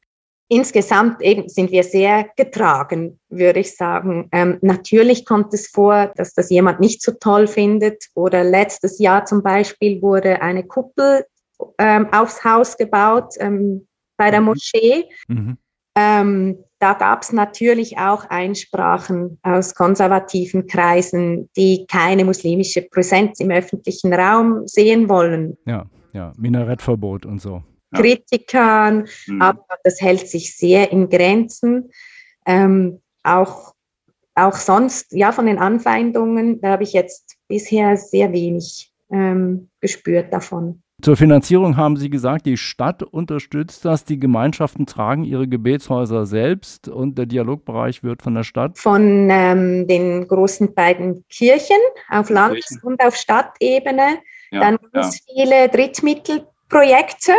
Insgesamt 0.52 1.22
eben 1.22 1.48
sind 1.48 1.70
wir 1.70 1.84
sehr 1.84 2.26
getragen, 2.36 3.20
würde 3.28 3.60
ich 3.60 3.76
sagen. 3.76 4.28
Ähm, 4.32 4.58
natürlich 4.62 5.24
kommt 5.24 5.54
es 5.54 5.68
vor, 5.68 6.10
dass 6.16 6.34
das 6.34 6.50
jemand 6.50 6.80
nicht 6.80 7.02
so 7.02 7.12
toll 7.12 7.46
findet. 7.46 8.06
Oder 8.14 8.42
letztes 8.42 8.98
Jahr 8.98 9.24
zum 9.26 9.44
Beispiel 9.44 10.02
wurde 10.02 10.42
eine 10.42 10.64
Kuppel 10.64 11.24
ähm, 11.78 12.12
aufs 12.12 12.42
Haus 12.44 12.76
gebaut. 12.76 13.34
Ähm, 13.38 13.86
bei 14.20 14.30
der 14.30 14.42
mhm. 14.42 14.46
Moschee. 14.48 15.04
Mhm. 15.28 15.56
Ähm, 15.96 16.58
da 16.78 16.92
gab 16.92 17.22
es 17.22 17.32
natürlich 17.32 17.96
auch 17.96 18.26
Einsprachen 18.28 19.38
aus 19.42 19.74
konservativen 19.74 20.66
Kreisen, 20.66 21.48
die 21.56 21.86
keine 21.88 22.26
muslimische 22.26 22.82
Präsenz 22.82 23.40
im 23.40 23.50
öffentlichen 23.50 24.12
Raum 24.12 24.66
sehen 24.66 25.08
wollen. 25.08 25.56
Ja, 25.64 25.86
ja, 26.12 26.32
Minarettverbot 26.36 27.24
und 27.24 27.40
so. 27.40 27.62
Kritikern, 27.94 29.08
mhm. 29.26 29.42
aber 29.42 29.64
das 29.84 30.00
hält 30.02 30.28
sich 30.28 30.54
sehr 30.54 30.92
in 30.92 31.08
Grenzen. 31.08 31.90
Ähm, 32.46 33.00
auch, 33.22 33.74
auch 34.34 34.54
sonst, 34.54 35.12
ja, 35.12 35.32
von 35.32 35.46
den 35.46 35.58
Anfeindungen, 35.58 36.60
da 36.60 36.72
habe 36.72 36.82
ich 36.82 36.92
jetzt 36.92 37.36
bisher 37.48 37.96
sehr 37.96 38.32
wenig 38.32 38.92
ähm, 39.10 39.70
gespürt 39.80 40.30
davon. 40.32 40.82
Zur 41.02 41.16
Finanzierung 41.16 41.76
haben 41.76 41.96
Sie 41.96 42.10
gesagt, 42.10 42.46
die 42.46 42.56
Stadt 42.56 43.02
unterstützt 43.02 43.84
das, 43.84 44.04
die 44.04 44.18
Gemeinschaften 44.18 44.86
tragen 44.86 45.24
ihre 45.24 45.48
Gebetshäuser 45.48 46.26
selbst 46.26 46.88
und 46.88 47.16
der 47.16 47.26
Dialogbereich 47.26 48.02
wird 48.02 48.22
von 48.22 48.34
der 48.34 48.42
Stadt? 48.42 48.78
Von 48.78 49.28
ähm, 49.30 49.86
den 49.86 50.26
großen 50.26 50.74
beiden 50.74 51.24
Kirchen 51.28 51.76
auf 52.10 52.28
Landes- 52.28 52.78
und 52.82 53.02
auf 53.02 53.16
Stadtebene. 53.16 54.18
Ja, 54.50 54.60
Dann 54.60 54.78
ganz 54.92 55.20
ja. 55.20 55.34
viele 55.34 55.68
Drittmittelprojekte, 55.68 57.32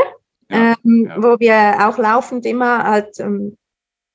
ja, 0.50 0.76
ähm, 0.84 1.12
wo 1.18 1.40
wir 1.40 1.88
auch 1.88 1.98
laufend 1.98 2.46
immer 2.46 2.84
halt 2.84 3.20
ähm, 3.20 3.58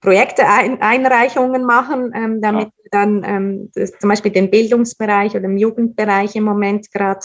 Projekte, 0.01 0.47
ein, 0.47 0.81
Einreichungen 0.81 1.65
machen, 1.65 2.13
ähm, 2.15 2.41
damit 2.41 2.69
wir 2.83 2.91
dann 2.91 3.23
ähm, 3.25 3.71
zum 3.99 4.09
Beispiel 4.09 4.33
den 4.33 4.51
Bildungsbereich 4.51 5.33
oder 5.33 5.41
den 5.41 5.59
Jugendbereich 5.59 6.37
im 6.37 6.45
Moment 6.45 6.91
gerade 6.93 7.21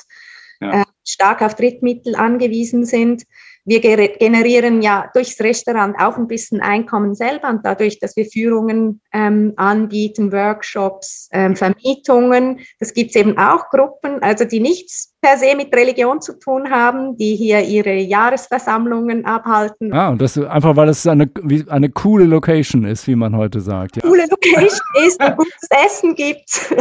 ja. 0.61 0.81
äh, 0.81 0.85
stark 1.07 1.41
auf 1.41 1.55
Drittmittel 1.55 2.15
angewiesen 2.15 2.85
sind. 2.85 3.23
Wir 3.63 3.79
generieren 3.79 4.81
ja 4.81 5.11
durchs 5.13 5.39
Restaurant 5.39 5.95
auch 5.99 6.17
ein 6.17 6.27
bisschen 6.27 6.61
Einkommen 6.61 7.13
selber 7.13 7.49
und 7.49 7.63
dadurch, 7.63 7.99
dass 7.99 8.15
wir 8.15 8.25
Führungen 8.25 9.01
ähm, 9.13 9.53
anbieten, 9.55 10.31
Workshops, 10.31 11.29
ähm, 11.31 11.55
Vermietungen. 11.55 12.61
Das 12.79 12.91
gibt 12.95 13.11
es 13.11 13.15
eben 13.15 13.37
auch 13.37 13.69
Gruppen, 13.69 14.23
also 14.23 14.45
die 14.45 14.59
nichts 14.59 15.13
per 15.21 15.37
se 15.37 15.55
mit 15.55 15.71
Religion 15.75 16.21
zu 16.21 16.39
tun 16.39 16.71
haben, 16.71 17.17
die 17.17 17.35
hier 17.35 17.61
ihre 17.61 17.93
Jahresversammlungen 17.93 19.25
abhalten. 19.25 19.93
Ah, 19.93 20.09
und 20.09 20.21
das 20.23 20.39
einfach, 20.39 20.75
weil 20.75 20.89
es 20.89 21.05
eine, 21.05 21.29
eine 21.67 21.89
coole 21.89 22.25
Location 22.25 22.83
ist, 22.85 23.05
wie 23.05 23.15
man 23.15 23.37
heute 23.37 23.61
sagt. 23.61 23.97
Ja. 23.97 24.01
Coole 24.01 24.25
Location 24.27 24.81
ist, 25.05 25.19
gutes 25.19 25.67
Essen 25.85 26.15
gibt. 26.15 26.75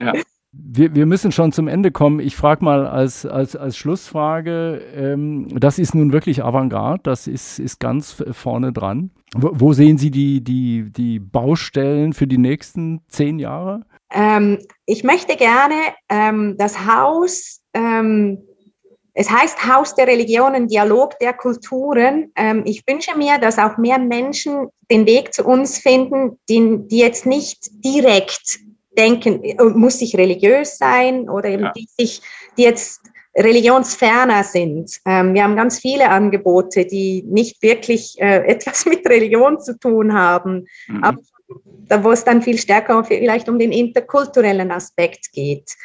Ja. 0.00 0.12
Wir, 0.54 0.94
wir 0.94 1.06
müssen 1.06 1.32
schon 1.32 1.50
zum 1.50 1.66
Ende 1.66 1.90
kommen. 1.90 2.20
Ich 2.20 2.36
frage 2.36 2.62
mal 2.62 2.86
als, 2.86 3.24
als, 3.24 3.56
als 3.56 3.76
Schlussfrage, 3.76 4.82
ähm, 4.94 5.48
das 5.58 5.78
ist 5.78 5.94
nun 5.94 6.12
wirklich 6.12 6.44
Avantgarde, 6.44 7.00
das 7.04 7.26
ist, 7.26 7.58
ist 7.58 7.80
ganz 7.80 8.22
vorne 8.32 8.70
dran. 8.72 9.10
Wo, 9.34 9.50
wo 9.54 9.72
sehen 9.72 9.96
Sie 9.96 10.10
die, 10.10 10.44
die, 10.44 10.92
die 10.92 11.18
Baustellen 11.18 12.12
für 12.12 12.26
die 12.26 12.36
nächsten 12.36 13.00
zehn 13.08 13.38
Jahre? 13.38 13.86
Ähm, 14.12 14.58
ich 14.84 15.04
möchte 15.04 15.36
gerne 15.36 15.74
ähm, 16.10 16.56
das 16.58 16.86
Haus, 16.86 17.62
ähm, 17.72 18.38
es 19.14 19.30
heißt 19.30 19.66
Haus 19.66 19.94
der 19.94 20.06
Religionen, 20.06 20.68
Dialog 20.68 21.18
der 21.18 21.32
Kulturen. 21.32 22.30
Ähm, 22.36 22.62
ich 22.66 22.82
wünsche 22.86 23.16
mir, 23.16 23.38
dass 23.38 23.58
auch 23.58 23.78
mehr 23.78 23.98
Menschen 23.98 24.68
den 24.90 25.06
Weg 25.06 25.32
zu 25.32 25.44
uns 25.44 25.78
finden, 25.78 26.38
die, 26.48 26.78
die 26.88 26.98
jetzt 26.98 27.24
nicht 27.24 27.70
direkt 27.84 28.58
denken, 28.96 29.42
äh, 29.42 29.56
muss 29.62 30.00
ich 30.00 30.16
religiös 30.16 30.78
sein 30.78 31.28
oder 31.28 31.48
eben 31.48 31.64
ja. 31.64 31.72
die 31.72 31.88
sich, 31.98 32.22
die 32.56 32.62
jetzt 32.62 33.02
religionsferner 33.36 34.44
sind. 34.44 35.00
Ähm, 35.06 35.34
wir 35.34 35.42
haben 35.42 35.56
ganz 35.56 35.78
viele 35.78 36.10
Angebote, 36.10 36.84
die 36.84 37.22
nicht 37.26 37.62
wirklich 37.62 38.20
äh, 38.20 38.46
etwas 38.46 38.84
mit 38.86 39.08
Religion 39.08 39.60
zu 39.60 39.78
tun 39.78 40.12
haben, 40.12 40.66
mhm. 40.88 41.04
aber 41.04 41.22
da, 41.88 42.02
wo 42.02 42.12
es 42.12 42.24
dann 42.24 42.42
viel 42.42 42.58
stärker 42.58 43.04
vielleicht 43.04 43.48
um 43.48 43.58
den 43.58 43.72
interkulturellen 43.72 44.70
Aspekt 44.70 45.32
geht. 45.32 45.76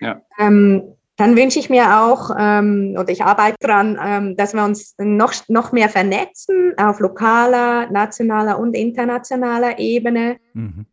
Ja. 0.00 0.20
Ähm, 0.38 0.82
dann 1.16 1.34
wünsche 1.34 1.58
ich 1.58 1.70
mir 1.70 1.98
auch, 2.02 2.30
ähm, 2.38 2.94
oder 2.98 3.08
ich 3.08 3.24
arbeite 3.24 3.56
daran, 3.60 3.98
ähm, 4.02 4.36
dass 4.36 4.52
wir 4.52 4.64
uns 4.64 4.94
noch, 4.98 5.32
noch 5.48 5.72
mehr 5.72 5.88
vernetzen 5.88 6.74
auf 6.76 7.00
lokaler, 7.00 7.90
nationaler 7.90 8.58
und 8.58 8.74
internationaler 8.74 9.78
Ebene. 9.78 10.36
Mhm. 10.52 10.86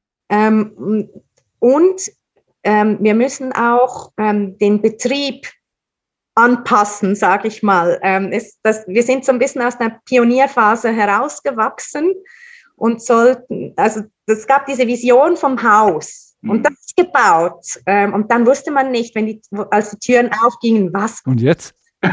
Und 1.64 2.12
ähm, 2.64 2.98
wir 3.00 3.16
müssen 3.16 3.54
auch 3.54 4.12
ähm, 4.18 4.58
den 4.58 4.82
Betrieb 4.82 5.50
anpassen, 6.36 7.16
sage 7.16 7.48
ich 7.48 7.64
mal. 7.64 8.02
Ähm, 8.04 8.34
ist 8.34 8.60
das, 8.64 8.86
wir 8.86 9.02
sind 9.02 9.24
so 9.24 9.32
ein 9.32 9.40
bisschen 9.40 9.62
aus 9.62 9.78
der 9.78 10.02
Pionierphase 10.04 10.92
herausgewachsen 10.92 12.12
und 12.76 13.02
sollten, 13.02 13.72
also 13.78 14.02
es 14.26 14.46
gab 14.46 14.66
diese 14.66 14.86
Vision 14.88 15.38
vom 15.38 15.64
Haus 15.64 16.36
mhm. 16.42 16.50
und 16.50 16.64
das 16.64 16.74
ist 16.74 16.98
gebaut. 16.98 17.80
Ähm, 17.86 18.14
und 18.14 18.30
dann 18.30 18.46
wusste 18.46 18.70
man 18.70 18.92
nicht, 18.92 19.16
wenn 19.16 19.28
die, 19.28 19.42
als 19.72 19.92
die 19.92 20.00
Türen 20.00 20.32
aufgingen, 20.44 20.94
was. 20.94 21.22
Und 21.26 21.40
jetzt? 21.40 21.74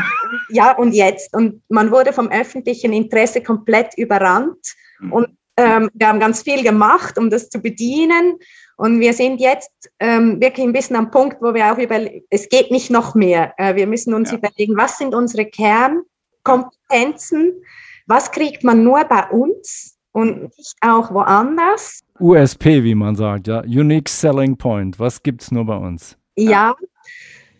Ja, 0.50 0.76
und 0.76 0.92
jetzt. 0.92 1.34
Und 1.34 1.62
man 1.68 1.90
wurde 1.90 2.12
vom 2.12 2.28
öffentlichen 2.28 2.92
Interesse 2.92 3.42
komplett 3.42 3.94
überrannt. 3.96 4.74
Mhm. 5.00 5.12
Und 5.12 5.28
ähm, 5.56 5.90
wir 5.92 6.08
haben 6.08 6.20
ganz 6.20 6.42
viel 6.42 6.62
gemacht, 6.62 7.18
um 7.18 7.30
das 7.30 7.50
zu 7.50 7.60
bedienen. 7.60 8.38
Und 8.80 8.98
wir 8.98 9.12
sind 9.12 9.42
jetzt 9.42 9.90
ähm, 9.98 10.40
wirklich 10.40 10.66
ein 10.66 10.72
bisschen 10.72 10.96
am 10.96 11.10
Punkt, 11.10 11.36
wo 11.42 11.52
wir 11.52 11.70
auch 11.70 11.76
über, 11.76 12.00
es 12.30 12.48
geht 12.48 12.70
nicht 12.70 12.90
noch 12.90 13.14
mehr. 13.14 13.52
Äh, 13.58 13.74
wir 13.74 13.86
müssen 13.86 14.14
uns 14.14 14.30
ja. 14.30 14.38
überlegen, 14.38 14.74
was 14.74 14.96
sind 14.96 15.14
unsere 15.14 15.44
Kernkompetenzen? 15.44 17.62
Was 18.06 18.30
kriegt 18.30 18.64
man 18.64 18.82
nur 18.82 19.04
bei 19.04 19.28
uns 19.28 19.98
und 20.12 20.44
nicht 20.56 20.76
auch 20.80 21.12
woanders? 21.12 22.00
USP, 22.18 22.82
wie 22.82 22.94
man 22.94 23.16
sagt, 23.16 23.48
ja. 23.48 23.60
Unique 23.64 24.08
Selling 24.08 24.56
Point. 24.56 24.98
Was 24.98 25.22
gibt 25.22 25.42
es 25.42 25.50
nur 25.50 25.66
bei 25.66 25.76
uns? 25.76 26.16
Ja, 26.36 26.74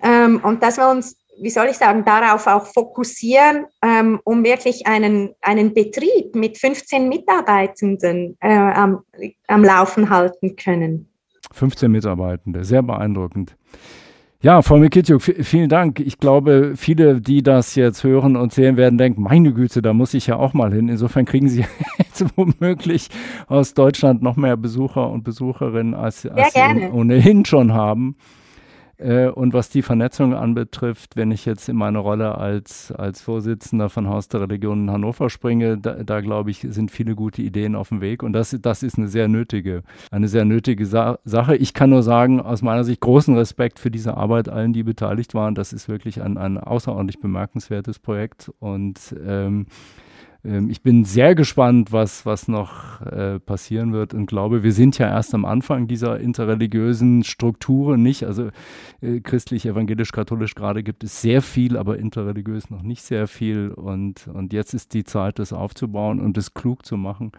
ähm, 0.02 0.40
und 0.42 0.62
dass 0.62 0.78
wir 0.78 0.88
uns, 0.88 1.18
wie 1.38 1.50
soll 1.50 1.66
ich 1.66 1.76
sagen, 1.76 2.02
darauf 2.02 2.46
auch 2.46 2.64
fokussieren, 2.64 3.66
ähm, 3.82 4.20
um 4.24 4.42
wirklich 4.42 4.86
einen, 4.86 5.34
einen 5.42 5.74
Betrieb 5.74 6.34
mit 6.34 6.56
15 6.56 7.10
Mitarbeitenden 7.10 8.38
äh, 8.40 8.54
am, 8.54 9.04
am 9.48 9.62
Laufen 9.62 10.08
halten 10.08 10.56
können. 10.56 11.09
15 11.52 11.90
Mitarbeitende, 11.90 12.64
sehr 12.64 12.82
beeindruckend. 12.82 13.56
Ja, 14.42 14.62
Frau 14.62 14.78
Mikitjuk, 14.78 15.20
vielen 15.20 15.68
Dank. 15.68 16.00
Ich 16.00 16.18
glaube, 16.18 16.72
viele, 16.74 17.20
die 17.20 17.42
das 17.42 17.74
jetzt 17.74 18.04
hören 18.04 18.36
und 18.36 18.54
sehen 18.54 18.78
werden, 18.78 18.96
denken, 18.96 19.22
meine 19.22 19.52
Güte, 19.52 19.82
da 19.82 19.92
muss 19.92 20.14
ich 20.14 20.28
ja 20.28 20.36
auch 20.36 20.54
mal 20.54 20.72
hin. 20.72 20.88
Insofern 20.88 21.26
kriegen 21.26 21.50
Sie 21.50 21.66
jetzt 21.98 22.24
womöglich 22.36 23.08
aus 23.48 23.74
Deutschland 23.74 24.22
noch 24.22 24.36
mehr 24.36 24.56
Besucher 24.56 25.10
und 25.10 25.24
Besucherinnen, 25.24 25.92
als, 25.92 26.24
als 26.24 26.54
Sie 26.54 26.88
ohnehin 26.90 27.44
schon 27.44 27.74
haben. 27.74 28.16
Äh, 29.00 29.28
und 29.28 29.54
was 29.54 29.70
die 29.70 29.82
Vernetzung 29.82 30.34
anbetrifft, 30.34 31.16
wenn 31.16 31.30
ich 31.30 31.46
jetzt 31.46 31.68
in 31.68 31.76
meine 31.76 31.98
Rolle 31.98 32.36
als, 32.36 32.92
als 32.92 33.22
Vorsitzender 33.22 33.88
von 33.88 34.08
Haus 34.08 34.28
der 34.28 34.42
Religion 34.42 34.82
in 34.82 34.90
Hannover 34.90 35.30
springe, 35.30 35.78
da, 35.78 36.02
da 36.02 36.20
glaube 36.20 36.50
ich, 36.50 36.66
sind 36.68 36.90
viele 36.90 37.14
gute 37.14 37.40
Ideen 37.40 37.74
auf 37.74 37.88
dem 37.88 38.00
Weg. 38.00 38.22
Und 38.22 38.34
das, 38.34 38.56
das 38.60 38.82
ist 38.82 38.98
eine 38.98 39.08
sehr 39.08 39.28
nötige, 39.28 39.82
eine 40.10 40.28
sehr 40.28 40.44
nötige 40.44 40.84
Sa 40.84 41.18
Sache. 41.24 41.56
Ich 41.56 41.72
kann 41.74 41.90
nur 41.90 42.02
sagen, 42.02 42.40
aus 42.40 42.62
meiner 42.62 42.84
Sicht 42.84 43.00
großen 43.00 43.34
Respekt 43.36 43.78
für 43.78 43.90
diese 43.90 44.16
Arbeit 44.16 44.48
allen, 44.48 44.72
die 44.72 44.82
beteiligt 44.82 45.34
waren. 45.34 45.54
Das 45.54 45.72
ist 45.72 45.88
wirklich 45.88 46.22
ein, 46.22 46.36
ein 46.36 46.58
außerordentlich 46.58 47.20
bemerkenswertes 47.20 47.98
Projekt. 47.98 48.50
Und 48.58 49.14
ähm, 49.26 49.66
ähm, 50.44 50.70
ich 50.70 50.82
bin 50.82 51.04
sehr 51.04 51.34
gespannt, 51.34 51.92
was, 51.92 52.24
was 52.26 52.48
noch 52.48 53.00
äh, 53.02 53.38
passieren 53.40 53.92
wird 53.92 54.14
und 54.14 54.26
glaube, 54.26 54.62
wir 54.62 54.72
sind 54.72 54.98
ja 54.98 55.08
erst 55.08 55.34
am 55.34 55.44
Anfang 55.44 55.86
dieser 55.86 56.18
interreligiösen 56.18 57.24
Strukturen 57.24 58.02
nicht. 58.02 58.24
Also 58.24 58.50
äh, 59.00 59.20
christlich, 59.20 59.66
evangelisch, 59.66 60.12
katholisch 60.12 60.54
gerade 60.54 60.82
gibt 60.82 61.04
es 61.04 61.20
sehr 61.20 61.42
viel, 61.42 61.76
aber 61.76 61.98
interreligiös 61.98 62.70
noch 62.70 62.82
nicht 62.82 63.02
sehr 63.02 63.26
viel. 63.26 63.70
Und, 63.70 64.28
und 64.28 64.52
jetzt 64.52 64.74
ist 64.74 64.94
die 64.94 65.04
Zeit, 65.04 65.38
das 65.38 65.52
aufzubauen 65.52 66.20
und 66.20 66.36
es 66.38 66.54
klug 66.54 66.86
zu 66.86 66.96
machen. 66.96 67.32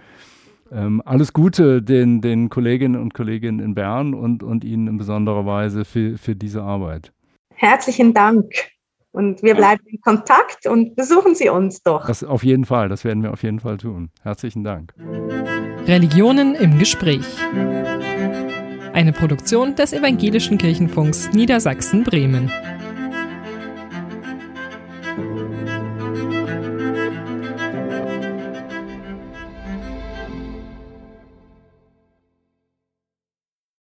Ähm, 0.72 1.02
alles 1.06 1.34
Gute 1.34 1.82
den, 1.82 2.22
den 2.22 2.50
Kolleginnen 2.50 3.02
und 3.02 3.14
Kollegen 3.14 3.60
in 3.60 3.76
Bern 3.76 4.14
und, 4.14 4.42
und 4.42 4.64
Ihnen 4.64 4.88
in 4.88 4.98
besonderer 4.98 5.46
Weise 5.46 5.84
für, 5.84 6.18
für 6.18 6.36
diese 6.36 6.64
Arbeit. 6.64 7.12
Herzlichen 7.56 8.14
Dank. 8.14 8.46
Und 9.12 9.44
wir 9.44 9.56
bleiben 9.56 9.84
in 9.88 10.00
Kontakt 10.00 10.66
und 10.68 10.96
besuchen 10.96 11.36
Sie 11.36 11.50
uns 11.50 11.84
doch. 11.84 12.08
Das 12.08 12.24
auf 12.24 12.44
jeden 12.44 12.66
Fall, 12.66 12.88
das 12.88 13.04
werden 13.04 13.24
wir 13.24 13.34
auf 13.34 13.44
jeden 13.44 13.60
Fall 13.60 13.78
tun. 13.78 14.10
Herzlichen 14.24 14.64
Dank. 14.64 14.94
Religionen 15.86 16.56
im 16.56 16.80
Gespräch. 16.80 17.26
Eine 18.94 19.14
Produktion 19.14 19.76
des 19.76 19.94
Evangelischen 19.94 20.58
Kirchenfunks 20.58 21.32
Niedersachsen-Bremen. 21.34 22.52